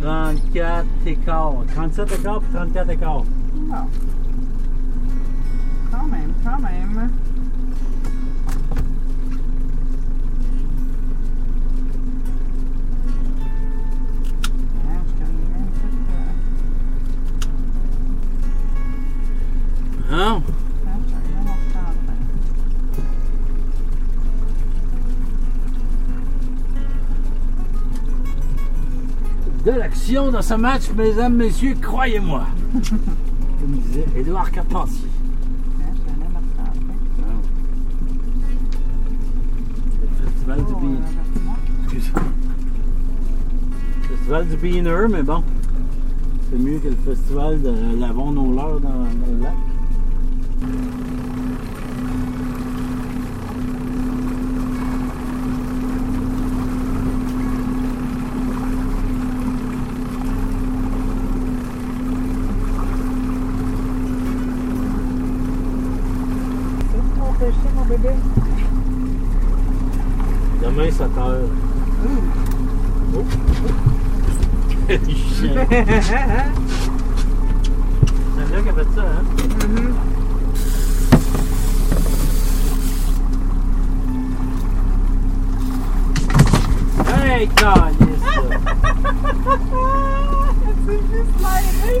34 0.00 0.86
écarts. 1.06 1.54
37 1.76 2.12
écarts 2.18 2.40
puis 2.40 2.52
34 2.52 2.90
écarts. 2.90 3.24
Non. 3.54 3.86
Même 6.58 7.10
mon 21.44 21.54
chandail. 21.72 22.14
De 29.64 29.70
l'action 29.70 30.30
dans 30.30 30.42
ce 30.42 30.54
match, 30.54 30.90
mesdames, 30.94 31.34
messieurs, 31.34 31.74
croyez-moi. 31.80 32.46
Comme 32.74 33.78
disait 33.78 34.06
Édouard 34.16 34.50
Carpentier. 34.50 35.08
Ah, 35.80 35.84
je 35.94 36.02
connais 36.02 36.28
mon 36.28 36.40
chandail. 36.54 36.80
Le 40.22 40.30
festival 40.46 40.64
du 40.64 40.74
festival 44.08 44.46
du 44.46 44.56
mais 45.08 45.22
bon. 45.22 45.42
C'est 46.50 46.58
mieux 46.58 46.78
que 46.78 46.88
le 46.88 46.96
festival 46.96 47.62
de 47.62 47.70
leurs 47.98 48.14
dans, 48.14 48.28
dans 48.80 49.08
le 49.30 49.42
lac. 49.42 49.54
C'est 66.90 67.04
pour 67.18 67.32
pêcher 67.34 67.70
mon 67.74 67.84
bébé. 67.86 68.10
Demain, 70.62 70.90
7 70.90 71.18
heures. 71.18 71.48
Oh. 73.16 73.24
Chien. 74.88 75.66
C'est 75.68 75.80
là 78.54 78.62
qui 78.62 78.68
a 78.68 78.72
fait 78.72 78.88
ça, 78.94 79.02
hein? 79.02 79.24
Mhm. 79.68 79.94
Hey, 87.06 87.48
calice! 87.48 88.24
C'est 90.86 91.02
juste 91.10 91.36
l'aéré. 91.42 91.96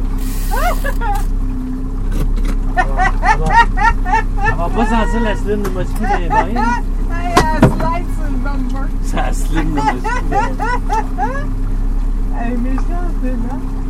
On 4.52 4.56
va 4.56 4.63
pas 4.74 4.86
sentir 4.86 5.20
la 5.20 5.36
slim 5.36 5.62
de 5.62 5.68
mosquito 5.68 6.00
dans 6.00 6.18
les 6.18 6.28
bains. 6.28 6.46
Hey, 7.12 7.34
slide 7.60 8.08
sur 8.14 8.24
le 8.24 8.38
bumper. 8.42 8.86
Ça 9.04 9.32
slim, 9.32 9.76
là. 9.76 9.82
Elle 12.40 12.52
est 12.52 12.56
méchante, 12.56 13.14
dedans. 13.22 13.60
Wow! 13.60 13.83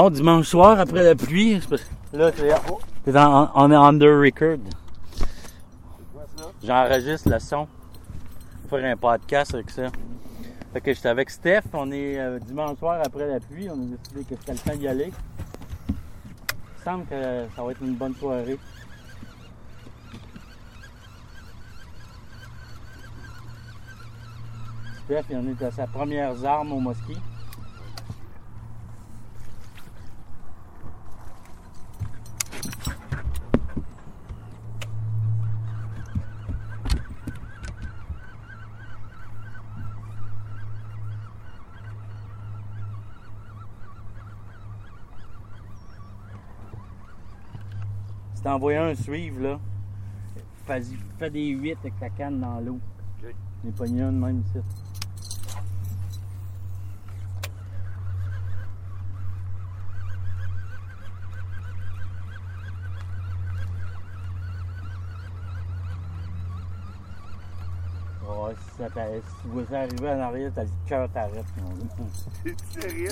Bon, 0.00 0.10
dimanche 0.10 0.46
soir, 0.46 0.78
après 0.78 1.02
la 1.02 1.16
pluie, 1.16 1.54
là, 2.12 2.30
c'est 2.32 2.54
c'est 3.04 3.18
en- 3.18 3.50
on 3.52 3.72
est 3.72 3.74
under 3.74 4.20
record. 4.20 4.58
J'enregistre 6.62 7.28
le 7.28 7.40
son. 7.40 7.66
Pour 8.68 8.78
faire 8.78 8.92
un 8.92 8.96
podcast 8.96 9.54
avec 9.54 9.68
ça. 9.70 9.88
Fait 10.72 10.80
que 10.82 10.94
j'étais 10.94 11.08
avec 11.08 11.30
Steph, 11.30 11.62
on 11.72 11.90
est 11.90 12.16
euh, 12.16 12.38
dimanche 12.38 12.78
soir 12.78 13.00
après 13.04 13.26
la 13.26 13.40
pluie, 13.40 13.68
on 13.70 13.72
a 13.72 13.96
décidé 13.96 14.22
que 14.22 14.36
c'était 14.40 14.52
le 14.52 14.58
temps 14.58 14.76
d'y 14.76 14.86
aller. 14.86 15.12
Il 15.88 16.84
semble 16.84 17.04
que 17.06 17.46
ça 17.56 17.62
va 17.64 17.72
être 17.72 17.82
une 17.82 17.94
bonne 17.96 18.14
soirée. 18.14 18.58
Steph, 25.06 25.24
il 25.30 25.36
en 25.38 25.46
est 25.48 25.62
à 25.64 25.72
sa 25.72 25.88
première 25.88 26.44
arme 26.44 26.70
au 26.72 26.78
mosquée. 26.78 27.16
T'en 48.48 48.68
un 48.68 48.94
suivre, 48.94 49.42
là, 49.42 49.60
fais, 50.66 50.82
fais 51.18 51.30
des 51.30 51.48
8 51.48 51.76
avec 51.80 52.00
ta 52.00 52.08
canne 52.08 52.40
dans 52.40 52.58
l'eau. 52.60 52.80
Ok. 53.22 53.34
Les 53.62 53.72
pogné 53.72 54.00
un 54.00 54.12
de 54.12 54.16
même 54.16 54.40
ici. 54.40 54.58
Ouais, 68.26 68.54
si 68.54 68.78
ça 68.78 68.88
si 68.88 69.42
tu 69.42 69.48
vois 69.48 69.64
ça 69.70 69.80
arriver 69.80 70.08
en 70.08 70.20
arrière, 70.20 70.52
t'as 70.54 70.64
le 70.64 70.70
cœur 70.86 71.10
t'arrête. 71.10 71.44
T'es 72.44 72.54
sérieux? 72.80 73.10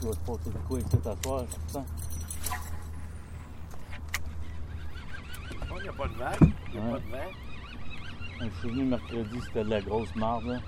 Tu 0.00 0.06
sais 0.06 0.08
qu'il 0.08 0.08
va 0.08 0.12
se 0.14 0.18
passer 0.44 0.50
de 0.50 0.58
quoi 0.68 0.78
ici 0.78 0.96
t'asseoir, 0.98 1.44
je 1.46 1.72
sens. 1.72 1.86
Il 5.76 5.82
n'y 5.82 5.88
a 5.88 5.92
pas 5.92 6.08
de 6.08 6.14
vague. 6.14 6.52
Il 6.74 6.80
n'y 6.80 6.86
a 6.86 6.90
Ouais. 6.90 6.92
pas 6.92 6.98
de 6.98 7.10
vent. 7.10 7.30
Je 8.40 8.58
suis 8.60 8.68
venu 8.70 8.84
mercredi, 8.84 9.40
c'était 9.46 9.64
de 9.64 9.70
la 9.70 9.80
grosse 9.80 10.14
marde. 10.16 10.44
Là. 10.44 10.58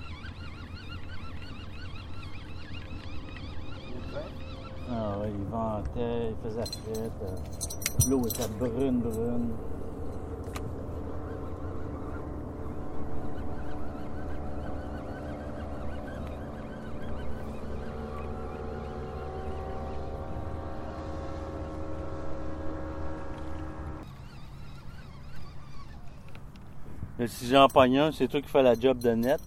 Ah 4.93 5.17
ouais, 5.19 5.31
il 5.33 5.45
ventait, 5.49 6.31
il 6.31 6.35
faisait 6.43 6.65
fret. 6.65 7.11
euh, 7.23 8.09
L'eau 8.09 8.27
était 8.27 8.47
brune, 8.59 8.99
brune. 8.99 9.51
Si 27.27 27.47
j'en 27.47 27.67
pogne 27.67 27.97
un, 27.99 28.11
c'est 28.11 28.27
toi 28.27 28.41
qui 28.41 28.47
fais 28.49 28.63
la 28.63 28.73
job 28.79 28.97
de 28.99 29.11
net. 29.11 29.41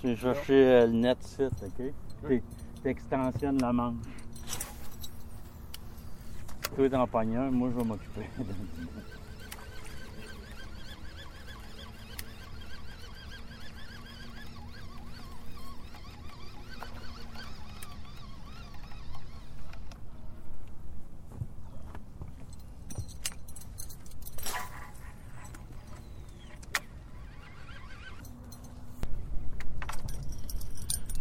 Tu 0.00 0.06
viens 0.08 0.16
chercher 0.16 0.54
euh, 0.54 0.86
le 0.86 0.92
net 0.92 1.18
site, 1.22 1.50
ok? 1.62 1.92
T'es- 2.28 2.42
T'extensionnes 2.82 3.58
la 3.60 3.72
manche. 3.72 3.94
Toi 6.76 6.90
t'en 6.90 7.06
pognes 7.06 7.36
un, 7.36 7.50
moi 7.50 7.70
je 7.72 7.78
vais 7.78 7.84
m'occuper. 7.84 8.26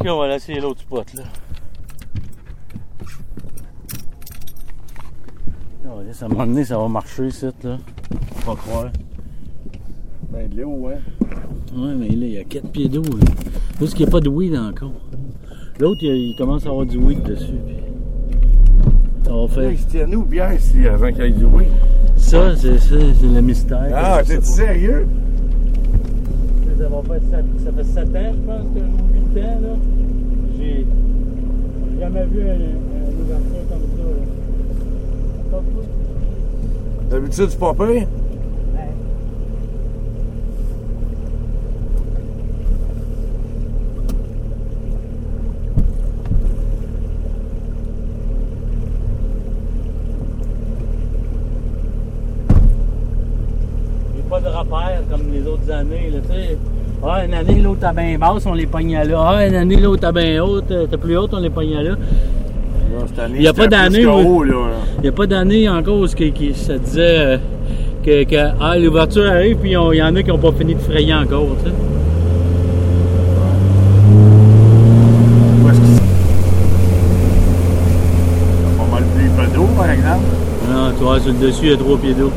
Ok, 0.05 0.11
on 0.11 0.19
va 0.19 0.27
laisser 0.27 0.53
l'autre 0.59 0.81
spot 0.81 1.13
là. 1.15 1.23
Non, 5.83 5.97
là, 6.01 6.13
ça 6.13 6.27
m'a 6.27 6.45
donné, 6.45 6.63
ça 6.63 6.77
va 6.77 6.87
marcher, 6.87 7.31
ça, 7.31 7.47
là. 7.63 7.79
Faut 8.35 8.51
Pas 8.53 8.61
croire. 8.61 8.91
Ben, 10.29 10.47
de 10.47 10.61
l'eau, 10.61 10.69
ouais. 10.69 10.99
Ouais, 11.75 11.95
mais 11.97 12.09
là, 12.09 12.25
il 12.27 12.33
y 12.33 12.37
a 12.37 12.43
4 12.43 12.69
pieds 12.69 12.87
d'eau. 12.87 13.01
là. 13.01 13.25
Juste 13.79 13.95
qu'il 13.95 14.05
n'y 14.05 14.09
a 14.09 14.11
pas 14.11 14.19
de 14.19 14.29
weed 14.29 14.55
encore. 14.55 14.91
L'autre, 15.79 16.03
il, 16.03 16.15
il 16.15 16.35
commence 16.35 16.67
à 16.67 16.69
avoir 16.69 16.85
du 16.85 16.99
weed 16.99 17.23
dessus. 17.23 17.55
puis 17.65 17.75
Ça 19.23 19.33
va 19.33 19.47
faire. 19.47 19.71
Il 19.71 19.79
se 19.79 19.87
tient 19.87 20.13
où 20.13 20.23
bien 20.23 20.53
ici 20.53 20.87
avant 20.87 21.11
qu'il 21.11 21.23
y 21.23 21.27
ait 21.29 21.31
du 21.31 21.45
oui? 21.45 21.63
Ça, 22.15 22.55
c'est 22.55 22.77
ça, 22.77 22.95
c'est 23.19 23.25
le 23.27 23.41
mystère. 23.41 23.89
Ah, 23.91 24.21
t'es 24.23 24.39
sérieux? 24.41 25.07
Sept- 27.05 27.59
ça 27.63 27.71
fait 27.71 27.83
7 27.83 28.09
ans, 28.15 28.33
je 28.33 28.41
pense, 28.45 28.65
que 28.73 28.79
joue 28.79 29.35
8 29.35 29.41
ans, 29.41 29.59
là. 29.61 29.75
J'ai 30.57 30.85
jamais 31.99 32.25
vu 32.25 32.41
un, 32.41 32.53
un 32.53 33.21
ouverture 33.21 33.65
comme 33.69 33.87
ça, 33.97 34.05
là. 35.51 35.59
D'habitude, 37.09 37.49
c'est 37.49 37.59
pas 37.59 37.73
pire? 37.73 37.87
Ouais. 37.87 38.07
Pas 54.29 54.39
de 54.41 54.47
repères 54.47 55.03
comme 55.09 55.31
les 55.31 55.45
autres 55.45 55.69
années, 55.71 56.09
là, 56.09 56.19
tu 56.21 56.27
sais. 56.33 56.57
Ah, 57.07 57.23
une 57.23 57.35
année, 57.35 57.61
l'autre 57.61 57.85
à 57.85 57.93
bien 57.93 58.17
basse, 58.17 58.47
on 58.47 58.53
les 58.55 58.65
pognait 58.65 59.05
là. 59.05 59.23
Ah, 59.27 59.45
une 59.45 59.53
année, 59.53 59.75
l'autre 59.75 60.07
à 60.07 60.11
bien 60.11 60.43
haute, 60.43 60.71
euh, 60.71 60.87
t'es 60.87 60.97
plus 60.97 61.15
haute, 61.15 61.29
on 61.33 61.39
les 61.39 61.51
pognait 61.51 61.83
là. 61.83 61.91
Non, 61.91 63.05
cette 63.05 63.19
année, 63.19 63.35
Il 63.37 63.43
y 63.43 63.47
a 63.47 63.53
pas 63.53 63.67
d'année. 63.67 64.01
Il 64.01 65.01
n'y 65.03 65.07
a 65.07 65.11
pas 65.11 65.27
d'année 65.27 65.69
encore 65.69 65.99
où 65.99 66.07
qui, 66.07 66.31
qui 66.31 66.55
se 66.55 66.73
disait 66.73 67.19
euh, 67.19 67.37
que, 68.03 68.23
que 68.23 68.49
ah, 68.59 68.75
l'ouverture 68.79 69.29
arrive, 69.29 69.57
puis 69.57 69.71
il 69.71 69.73
y 69.73 70.01
en 70.01 70.15
a 70.15 70.23
qui 70.23 70.29
n'ont 70.29 70.39
pas 70.39 70.51
fini 70.53 70.73
de 70.73 70.79
frayer 70.79 71.13
encore, 71.13 71.49
tu 71.63 71.69
sais. 71.69 71.75
Où 75.63 75.69
est-ce 75.69 75.79
que 75.79 75.85
c'est? 75.85 76.01
Pas 78.79 78.87
mal 78.91 79.03
plus 79.15 79.53
d'eau, 79.53 79.67
par 79.77 79.91
exemple. 79.91 80.25
Ah, 80.71 80.89
tu 80.97 81.03
vois, 81.03 81.19
sur 81.19 81.33
le 81.33 81.37
dessus, 81.37 81.65
il 81.65 81.69
y 81.69 81.73
a 81.73 81.77
trois 81.77 81.97
pieds 81.99 82.15
d'eau. 82.15 82.31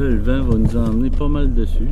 Là, 0.00 0.08
le 0.08 0.16
vent 0.16 0.42
va 0.44 0.56
nous 0.56 0.76
emmener 0.78 1.10
pas 1.10 1.28
mal 1.28 1.52
dessus. 1.52 1.88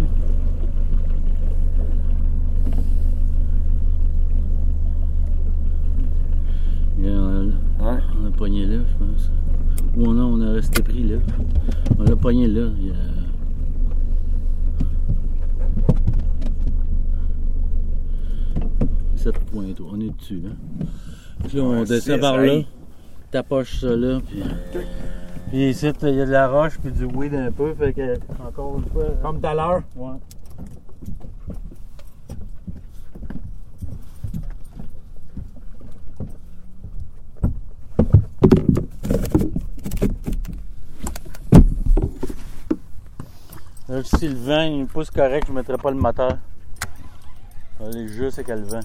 Il 6.98 7.04
y 7.04 7.08
a 7.08 7.16
un- 7.16 7.46
Ouais. 7.46 8.00
on 8.22 8.26
a 8.26 8.30
pogné 8.30 8.66
là, 8.66 8.76
je 8.88 9.04
pense. 9.04 9.30
Ou 9.96 10.12
non, 10.12 10.32
on 10.34 10.40
a 10.40 10.52
resté 10.52 10.82
pris 10.82 11.02
là. 11.04 11.16
On 11.98 12.02
l'a 12.04 12.16
pogné 12.16 12.46
là. 12.48 12.66
Il 12.80 12.86
y 12.88 12.90
a... 12.90 12.94
Sept 19.16 19.38
points, 19.50 19.72
toi. 19.74 19.88
On 19.92 20.00
est 20.00 20.16
dessus, 20.16 20.40
là. 20.42 20.50
Puis 21.46 21.56
là, 21.58 21.62
on 21.64 21.80
Ouais, 21.80 21.84
descend 21.84 22.20
par 22.20 22.38
là. 22.38 22.60
Tapoche 23.30 23.80
ça 23.80 23.94
là, 23.94 24.20
puis... 24.26 24.42
Puis 25.48 25.70
ici, 25.70 25.90
il 26.02 26.14
y 26.14 26.20
a 26.20 26.26
de 26.26 26.30
la 26.30 26.46
roche, 26.46 26.78
puis 26.78 26.92
du 26.92 27.04
weed 27.04 27.34
un 27.34 27.50
peu, 27.50 27.74
fait 27.74 27.94
que, 27.94 28.18
encore 28.46 28.78
une 28.78 28.84
fois... 28.90 29.04
Comme 29.22 29.40
tout 29.40 29.46
à 29.46 29.54
l'heure. 29.54 29.82
Ouais. 29.96 30.18
Là, 43.88 44.04
si 44.04 44.28
le 44.28 44.34
vent 44.34 44.62
il 44.64 44.86
pousse 44.86 45.10
correct, 45.10 45.46
je 45.46 45.52
ne 45.52 45.56
mettrai 45.56 45.78
pas 45.78 45.90
le 45.90 45.96
moteur. 45.96 46.36
Aller 47.80 48.06
juste 48.06 48.38
avec 48.38 48.48
le 48.48 48.64
vent. 48.64 48.80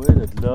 Toi, 0.00 0.14
là, 0.14 0.26
de 0.26 0.40
là. 0.40 0.54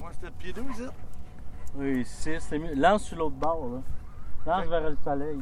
Moi, 0.00 0.10
c'était 0.12 0.26
de 0.26 0.32
pied 0.38 0.52
d'eau, 0.52 0.62
ça. 0.72 0.84
Oui, 1.74 2.02
ici, 2.02 2.30
c'est 2.38 2.58
mieux. 2.60 2.74
Lance 2.76 3.02
sur 3.04 3.18
l'autre 3.18 3.34
bord, 3.34 3.66
là. 3.66 3.82
Lance 4.46 4.66
vers 4.68 4.88
le 4.88 4.96
soleil. 5.02 5.38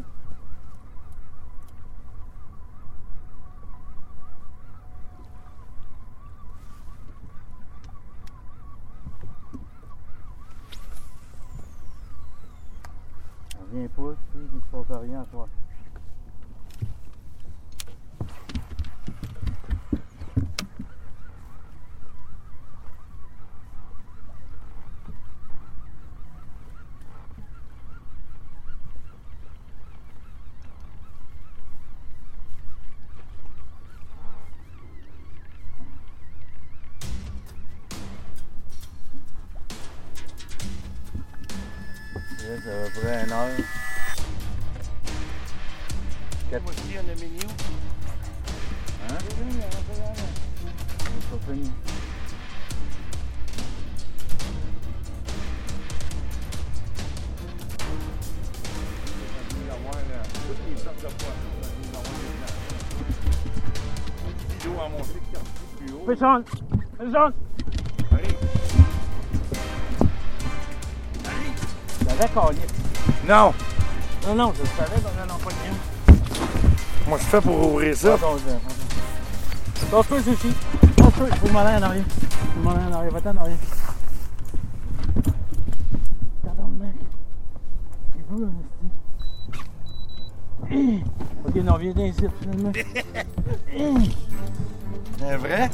Près 43.11 43.25
une 43.25 43.33
heure. 43.33 43.49
Quatre- 46.51 46.63
Moi 46.63 46.73
aussi, 46.73 46.97
un 46.97 47.09
aluminium. 47.11 47.51
Hein? 49.09 49.19
C'est 49.19 51.31
pas 51.31 51.39
fini. 51.53 51.71
Toutes 60.47 60.59
les 60.69 60.77
sortes 60.83 60.97
de 60.97 61.03
poissons. 61.03 61.25
L'eau 64.65 64.81
a 64.81 64.89
monté 64.89 65.21
plus 65.79 65.93
haut. 65.93 66.05
Fais 66.07 66.17
jaune! 66.17 66.45
Fais 66.99 67.11
jaune! 67.11 67.33
Allez. 68.13 68.37
J'avais 72.09 72.29
collé. 72.29 72.59
Non! 73.31 73.55
Non, 74.27 74.35
non, 74.35 74.53
je 74.53 74.67
savais 74.77 75.01
qu'on 75.01 75.23
allait 75.23 75.31
en 75.31 75.39
pogner. 75.39 75.71
Moi, 77.07 77.17
je 77.17 77.23
fais 77.23 77.41
pour 77.41 77.65
ouvrir 77.65 77.97
ça? 77.97 78.15
Attends, 78.15 78.35
attends. 78.35 79.97
Lâche-toi, 79.97 80.19
sushi. 80.21 80.53
Lâche-toi, 80.99 81.27
il 81.31 81.37
faut 81.37 81.49
m'en 81.53 81.61
aller 81.61 81.79
en 81.79 81.83
arrière. 81.83 82.05
Il 82.09 82.49
faut 82.55 82.61
m'en 82.61 82.71
aller 82.73 82.87
en 82.87 82.93
arrière. 82.93 83.13
Va-t'en 83.13 83.31
en 83.31 83.37
arrière. 83.37 83.57
Tabarnak. 86.43 86.97
Il 88.17 88.23
veut. 88.37 88.51
Hi! 90.73 91.05
Ok, 91.47 91.55
non, 91.55 91.77
viens 91.77 91.93
d'un 91.93 92.07
ici, 92.07 92.25
finalement. 92.41 92.73
Hi! 93.73 94.17
C'est 95.21 95.37
vrai? 95.37 95.71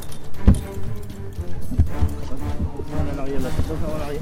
Va 2.85 3.15
en 3.15 3.19
arrière, 3.19 3.39
là. 3.39 3.49
Va 3.67 3.87
en 3.97 4.01
arrière. 4.03 4.21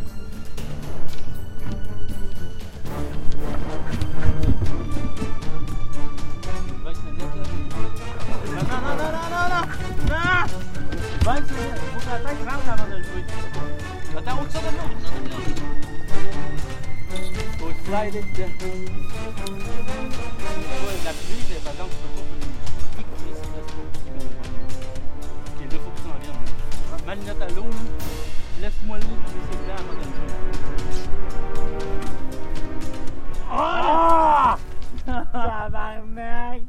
Tabarnak! 35.95 36.61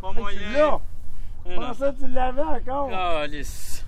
Pas 0.00 0.12
moyen. 0.12 0.52
là? 0.52 0.80
Eh 1.46 1.56
non. 1.58 1.74
ça, 1.74 1.92
tu 1.92 2.06
l'avais 2.08 2.40
encore? 2.42 2.90
Calice. 2.90 3.84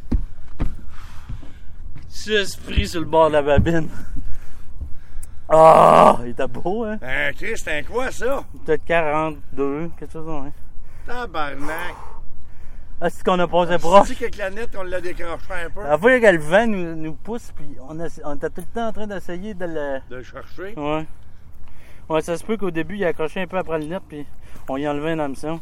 Juste 2.27 2.63
pris 2.65 2.89
sur 2.89 3.01
le 3.01 3.07
bord 3.07 3.29
de 3.29 3.35
la 3.35 3.43
babine. 3.43 3.89
Ah, 5.49 6.19
il 6.25 6.31
était 6.31 6.47
beau, 6.49 6.85
hein? 6.85 6.97
Ben, 7.01 7.35
Chris, 7.35 7.53
c'est 7.59 7.79
un 7.79 7.83
quoi, 7.83 8.11
ça? 8.11 8.45
Peut-être 8.65 8.85
42, 8.85 9.91
quelque 9.99 10.13
chose. 10.13 10.29
Hein? 10.29 10.53
Tabarnak! 11.07 11.95
Ah, 13.01 13.11
c'est 13.11 13.23
qu'on 13.25 13.39
a 13.39 13.47
passé 13.47 13.77
proche. 13.79 14.09
Tu 14.09 14.15
sais 14.15 14.19
qu'avec 14.21 14.37
la 14.39 14.51
nette, 14.51 14.75
on 14.79 14.83
l'a 14.85 15.01
décroché 15.01 15.53
un 15.67 15.69
peu? 15.71 15.83
La 15.83 15.99
fois 15.99 16.19
que 16.19 16.27
le 16.27 16.39
vent 16.39 16.67
nous, 16.67 16.95
nous 16.97 17.13
pousse, 17.15 17.53
puis 17.55 17.77
on, 17.89 18.01
a- 18.01 18.21
on 18.25 18.37
était 18.37 18.49
tout 18.51 18.63
le 18.63 18.67
temps 18.75 18.89
en 18.89 18.93
train 18.93 19.07
d'essayer 19.07 19.53
de 19.53 19.67
le. 19.67 20.01
De 20.09 20.17
le 20.17 20.23
chercher. 20.23 20.75
Ouais. 20.77 21.05
Ouais, 22.09 22.21
ça 22.23 22.37
se 22.39 22.45
peut 22.45 22.57
qu'au 22.57 22.71
début, 22.71 22.97
il 22.97 23.05
a 23.05 23.09
accroché 23.09 23.43
un 23.43 23.47
peu 23.47 23.59
après 23.59 23.79
le 23.81 23.87
net, 23.87 24.03
puis 24.09 24.27
on 24.69 24.77
y 24.77 24.87
a 24.87 24.91
enlevé 24.93 25.13
une 25.13 25.21
hameçon. 25.21 25.61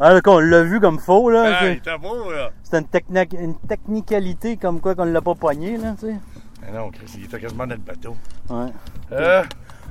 Ah, 0.00 0.18
on 0.26 0.38
l'a 0.40 0.62
vu 0.64 0.80
comme 0.80 0.98
faux, 0.98 1.30
là. 1.30 1.44
Ah, 1.46 1.64
il 1.66 1.66
c'est- 1.74 1.76
était 1.78 1.98
beau, 1.98 2.30
là. 2.32 2.50
C'est 2.64 2.78
une, 2.78 2.86
technique- 2.86 3.36
une 3.38 3.54
technicalité 3.56 4.56
comme 4.56 4.80
quoi 4.80 4.94
qu'on 4.96 5.04
ne 5.06 5.12
l'a 5.12 5.20
pas 5.20 5.34
poigné, 5.36 5.76
là, 5.76 5.92
tu 5.98 6.06
sais. 6.06 6.16
Mais 6.62 6.72
non, 6.76 6.90
Chris, 6.90 7.12
il 7.18 7.24
était 7.24 7.38
quasiment 7.40 7.66
dans 7.66 7.74
le 7.74 7.80
bateau. 7.80 8.16
Ouais. 8.50 8.66
Euh, 9.12 9.44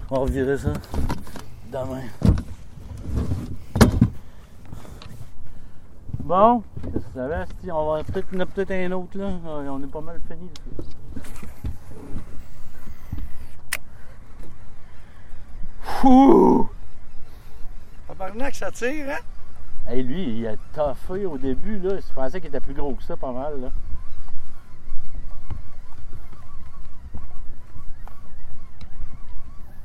On 0.10 0.16
va 0.16 0.22
revirer 0.24 0.58
ça 0.58 0.74
demain. 1.72 2.02
Bon, 6.24 6.64
qu'est-ce 6.84 7.06
que 7.06 7.14
ça 7.16 7.28
va? 7.28 7.46
On 7.74 7.94
va 7.96 8.04
peut-être, 8.04 8.28
il 8.32 8.38
y 8.38 8.42
en 8.42 8.44
a 8.44 8.46
peut-être 8.46 8.72
un 8.72 8.92
autre, 8.92 9.18
là. 9.18 9.30
On 9.46 9.82
est 9.84 9.88
pas 9.88 10.02
mal 10.02 10.20
fini. 10.28 10.50
là. 10.78 10.84
Fouh! 15.82 16.70
tabarnak, 18.08 18.56
ça 18.56 18.72
tire, 18.72 19.10
hein? 19.10 19.20
Hey, 19.88 20.04
lui, 20.04 20.40
il 20.40 20.48
a 20.48 20.56
toffé 20.74 21.26
au 21.26 21.38
début, 21.38 21.80
là. 21.80 21.96
Je 21.98 22.14
pensais 22.14 22.40
qu'il 22.40 22.50
était 22.50 22.60
plus 22.60 22.74
gros 22.74 22.94
que 22.94 23.04
ça, 23.04 23.18
pas 23.18 23.32
mal, 23.32 23.60
là. 23.62 23.70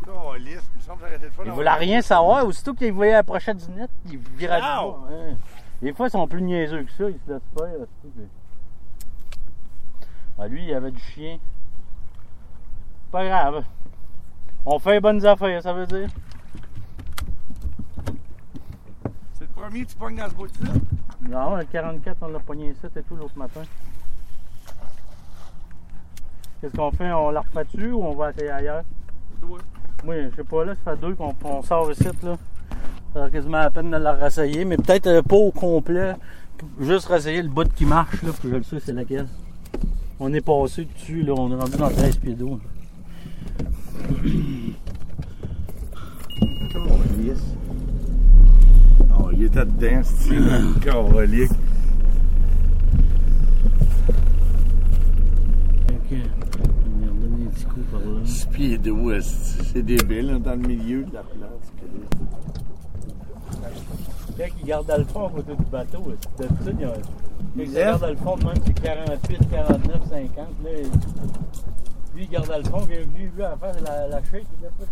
Oh, 0.09 0.35
lisse, 0.37 0.63
il 0.75 0.77
me 0.79 0.83
semble 0.83 1.01
que 1.01 1.07
j'arrêtais 1.07 1.27
de 1.27 1.31
faire. 1.33 1.47
Il 1.47 1.53
voulait 1.53 1.71
rien 1.73 2.03
savoir. 2.03 2.47
Aussitôt 2.47 2.75
qu'il 2.75 2.93
voyait 2.93 3.15
approcher 3.15 3.55
du 3.55 3.69
net, 3.71 3.91
il 4.07 4.19
virait 4.19 4.61
bas. 4.61 4.85
hein. 5.11 5.37
Des 5.83 5.93
fois, 5.93 6.07
ils 6.07 6.11
sont 6.11 6.27
plus 6.29 6.43
niaiseux 6.43 6.85
que 6.85 6.93
ça. 6.93 7.11
Ils 7.11 7.19
se 7.27 7.33
laissent 7.33 7.43
faire. 7.59 7.79
là, 7.81 7.87
Ah, 10.39 10.47
lui, 10.49 10.65
il 10.65 10.75
avait 10.75 10.91
du 10.93 11.01
chien. 11.01 11.39
Pas 13.11 13.25
grave. 13.27 13.65
On 14.69 14.81
fait 14.81 14.95
les 14.95 15.01
bonnes 15.01 15.25
affaires, 15.25 15.63
ça 15.63 15.73
veut 15.73 15.87
dire. 15.87 16.09
C'est 19.35 19.45
le 19.45 19.53
premier 19.55 19.85
que 19.85 19.91
tu 19.91 19.97
pognes 19.97 20.17
dans 20.17 20.29
ce 20.29 20.35
bout-là? 20.35 20.71
Non, 21.31 21.57
le 21.57 21.65
44, 21.65 22.17
on 22.23 22.29
l'a 22.29 22.41
pogné 22.41 22.71
ici 22.71 22.81
et 22.97 23.03
tout 23.03 23.15
l'autre 23.15 23.39
matin. 23.39 23.63
Qu'est-ce 26.61 26.75
qu'on 26.75 26.91
fait? 26.91 27.13
On 27.13 27.31
la 27.31 27.43
refait 27.43 27.65
dessus 27.65 27.93
ou 27.93 28.03
on 28.03 28.15
va 28.15 28.31
essayer 28.31 28.51
ailleurs? 28.51 28.83
Toi. 29.41 29.59
Oui, 30.05 30.17
je 30.31 30.37
sais 30.37 30.45
pas, 30.45 30.65
là, 30.65 30.75
ça 30.85 30.93
fait 30.93 31.01
deux 31.01 31.15
qu'on 31.15 31.33
qu'on 31.33 31.63
sort 31.63 31.91
ici, 31.93 32.05
là. 32.25 32.37
Ça 33.15 33.25
a 33.25 33.31
quasiment 33.31 33.59
la 33.59 33.71
peine 33.71 33.91
de 33.93 33.97
la 33.97 34.15
rassayer, 34.15 34.65
mais 34.65 34.77
peut-être 34.77 35.07
euh, 35.07 35.23
pas 35.23 35.37
au 35.37 35.53
complet. 35.53 36.15
Juste 36.81 37.07
rassayer 37.07 37.43
le 37.43 37.49
bout 37.49 37.73
qui 37.73 37.85
marche, 37.85 38.21
là, 38.23 38.31
puis 38.39 38.51
je 38.51 38.57
le 38.57 38.63
sais 38.65 38.81
c'est 38.81 38.93
laquelle. 38.93 39.29
On 40.19 40.33
est 40.35 40.41
passé 40.41 40.87
dessus, 40.87 41.23
là, 41.23 41.35
on 41.37 41.53
est 41.53 41.61
rendu 41.61 41.77
dans 41.77 41.89
13 41.89 42.17
pieds 42.17 42.35
d'eau. 42.35 42.59
Oh, 49.19 49.31
il 49.33 49.45
était 49.45 49.65
dedans, 49.65 50.03
c'est 50.05 50.81
Calique. 50.85 51.51
6 58.25 58.47
pieds 58.47 58.79
d'eau, 58.79 59.13
esti. 59.13 59.71
c'est 59.73 59.83
débile, 59.83 60.31
hein, 60.31 60.41
dans 60.41 60.53
le 60.53 60.67
milieu 60.69 61.05
de 61.05 61.15
la 61.15 61.23
place. 61.23 61.73
Quand 64.37 64.45
il 64.61 64.67
garde 64.67 64.87
dans 64.87 64.99
le 64.99 65.05
fond 65.05 65.27
à 65.27 65.31
côté 65.31 65.55
du 65.55 65.65
bateau, 65.65 66.13
d'habitude, 66.39 66.77
il 66.79 66.81
y 66.81 66.85
a. 66.85 66.89
Quand 66.89 67.01
il 67.57 67.63
Misère. 67.63 67.87
garde 67.87 68.01
dans 68.03 68.09
le 68.09 68.17
fond, 68.17 68.37
même 68.37 68.55
c'est 68.65 68.83
48, 68.83 69.51
49, 69.51 70.09
50. 70.09 70.37
Là, 70.65 70.71
lui, 72.17 72.25
il 72.25 72.31
garde 72.31 72.49
dans 72.49 72.57
le 72.57 72.65
fond, 72.65 72.87
puis 72.87 72.97
lui, 72.97 73.31
lui, 73.35 73.45
à 73.45 73.57
faire 73.57 73.75
la, 73.83 74.09
la 74.09 74.25
shake, 74.25 74.47
il 74.59 74.69
pas 74.69 74.85
de 74.87 74.91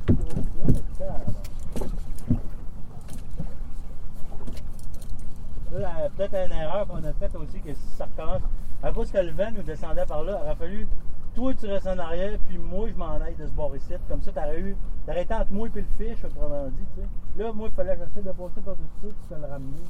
peut-être 6.17 6.47
une 6.47 6.53
erreur 6.53 6.87
qu'on 6.87 7.03
a 7.03 7.13
faite 7.15 7.35
aussi, 7.35 7.61
que 7.61 7.73
si 7.75 7.87
ça 7.97 8.05
recommence. 8.05 8.43
À 8.83 8.93
cause 8.93 9.11
que 9.11 9.19
le 9.19 9.33
vent 9.33 9.51
nous 9.53 9.63
descendait 9.63 10.05
par 10.05 10.23
là, 10.23 10.39
il 10.41 10.45
aurait 10.47 10.57
fallu, 10.57 10.87
toi 11.35 11.55
tu 11.55 11.67
restes 11.67 11.87
en 11.87 11.99
arrière, 11.99 12.39
puis 12.47 12.59
moi 12.59 12.89
je 12.89 12.95
m'en 12.95 13.15
aille 13.15 13.35
de 13.37 13.47
ce 13.47 13.53
bord 13.53 13.75
ici. 13.75 13.95
Comme 14.09 14.21
ça, 14.23 14.31
t'aurais 14.31 14.61
eu, 14.61 14.77
t'aurais 15.07 15.23
été 15.23 15.35
entre 15.35 15.53
moi 15.53 15.69
et 15.75 15.81
le 15.81 15.87
fiche, 15.97 16.23
autrement 16.25 16.69
dit, 16.69 16.85
tu 16.95 17.01
sais. 17.03 17.09
Là, 17.43 17.53
moi, 17.53 17.69
il 17.69 17.75
fallait 17.75 17.97
que 17.97 18.03
j'essaie 18.05 18.23
de 18.23 18.31
passer 18.33 18.61
par-dessus 18.61 18.85
ça, 19.03 19.09
puis 19.09 19.37
de 19.37 19.41
le 19.41 19.47
ramener. 19.51 19.83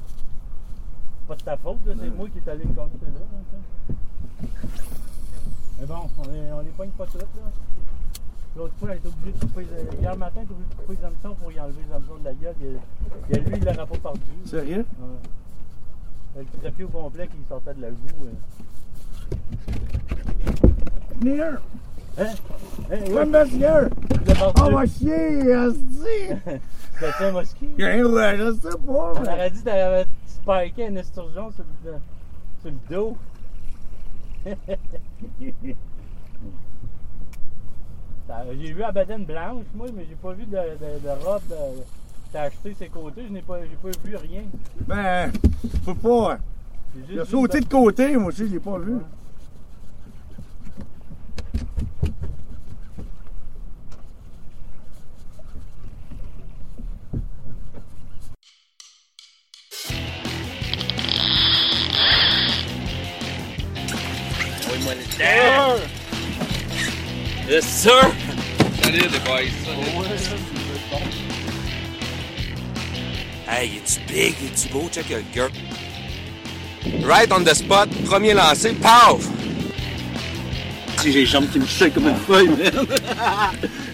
Pas 1.28 1.34
de 1.34 1.42
ta 1.42 1.56
faute, 1.56 1.84
là, 1.86 1.94
c'est 2.00 2.10
moi 2.10 2.28
qui 2.30 2.38
est 2.38 2.48
allé 2.48 2.64
me 2.64 2.74
compter 2.74 2.98
là. 3.06 3.20
hein. 4.40 4.46
Mais 5.80 5.86
bon, 5.86 5.94
on 6.18 6.30
les, 6.30 6.52
on 6.52 6.60
les 6.60 6.70
pogne 6.70 6.90
pas 6.90 7.06
toutes, 7.06 7.20
là. 7.20 7.26
L'autre 8.56 8.74
fois, 8.78 8.90
elle 8.92 8.98
était 8.98 9.08
obligée 9.08 9.32
de 9.32 9.40
couper 9.44 9.66
les... 9.92 9.98
Hier 10.00 10.16
matin, 10.16 10.36
elle 10.36 10.42
était 10.44 10.52
obligée 10.52 10.70
de 10.70 10.74
couper 10.76 10.96
les 11.00 11.04
hameçons 11.06 11.34
pour 11.42 11.52
y 11.52 11.60
enlever 11.60 11.82
les 11.88 11.94
hameçons 11.94 12.16
de 12.20 12.24
la 12.24 12.34
gueule. 12.34 12.54
Il, 13.30 13.38
lui, 13.40 13.56
il 13.56 13.64
l'aurait 13.64 13.76
pas 13.76 13.84
perdu. 13.98 14.20
Sérieux? 14.44 14.86
Ouais. 16.36 16.42
Le 16.42 16.60
trépied 16.60 16.84
au 16.84 16.88
complet 16.88 17.26
qui 17.28 17.36
sortait 17.48 17.74
de 17.74 17.80
la 17.82 17.90
joue. 17.90 18.28
Venez 21.20 21.36
là! 21.36 21.50
Hein? 22.18 22.24
Hein? 22.26 22.34
Ouais, 22.90 23.12
Ouais, 23.12 23.26
monsieur! 23.26 23.58
l'a 23.58 24.34
perdu. 24.34 24.60
Oh, 24.64 24.70
va 24.70 24.86
chier, 24.86 25.50
esti! 25.50 26.34
C'était 27.00 27.24
un 27.24 27.32
mosquito. 27.32 27.72
Rien, 27.76 28.04
ouais, 28.06 28.36
je 28.38 28.52
sais 28.52 28.68
pas, 28.70 29.12
On 29.16 29.22
aurait 29.22 29.50
dit 29.50 29.58
que 29.60 29.64
t'avais 29.64 30.06
spiké 30.28 30.86
un 30.86 30.96
esturgeon 30.96 31.50
sur 31.50 31.64
le, 31.84 31.92
sur 32.62 32.70
le 32.70 32.94
dos. 32.94 33.16
J'ai 38.58 38.72
vu 38.72 38.80
la 38.80 38.92
bedaine 38.92 39.24
blanche, 39.24 39.64
moi, 39.74 39.86
mais 39.94 40.06
j'ai 40.08 40.14
pas 40.16 40.32
vu 40.32 40.44
de, 40.46 40.56
de, 40.56 41.00
de 41.04 41.24
robe. 41.24 41.42
de- 41.48 41.82
T'as 42.32 42.42
acheté 42.46 42.74
ses 42.74 42.88
côtés, 42.88 43.22
je 43.28 43.32
n'ai 43.32 43.42
pas, 43.42 43.60
j'ai 43.62 43.76
pas 43.76 43.96
vu 44.04 44.16
rien. 44.16 44.42
Ben, 44.88 45.30
faut 45.84 45.94
pas. 45.94 46.38
J'ai 46.96 47.14
juste 47.14 47.26
vu 47.26 47.30
sauté 47.30 47.60
de 47.60 47.66
côté, 47.66 48.16
moi 48.16 48.28
aussi, 48.28 48.48
je 48.48 48.54
l'ai 48.54 48.58
pas 48.60 48.76
vu. 48.78 48.94
Ouais. 48.94 49.00
Yes, 67.48 67.64
sir! 67.64 68.12
Salut 68.82 68.98
les 68.98 69.18
boys, 69.20 69.50
salut. 69.64 69.88
Hey, 73.46 73.76
es-tu 73.76 74.00
big? 74.06 74.34
Es-tu 74.44 74.68
beau? 74.68 74.88
Check 74.90 75.08
le 75.08 75.22
gars. 75.34 75.50
Right 77.02 77.32
on 77.32 77.44
the 77.44 77.54
spot, 77.54 77.88
premier 78.04 78.34
lancé, 78.34 78.74
paf! 78.74 79.26
Si 80.98 81.12
j'ai 81.12 81.20
les 81.20 81.26
jambes 81.26 81.50
qui 81.50 81.60
me 81.60 81.66
shake 81.66 81.94
comme 81.94 82.08
une 82.08 82.16
feuille, 82.16 82.48
man. 82.48 82.86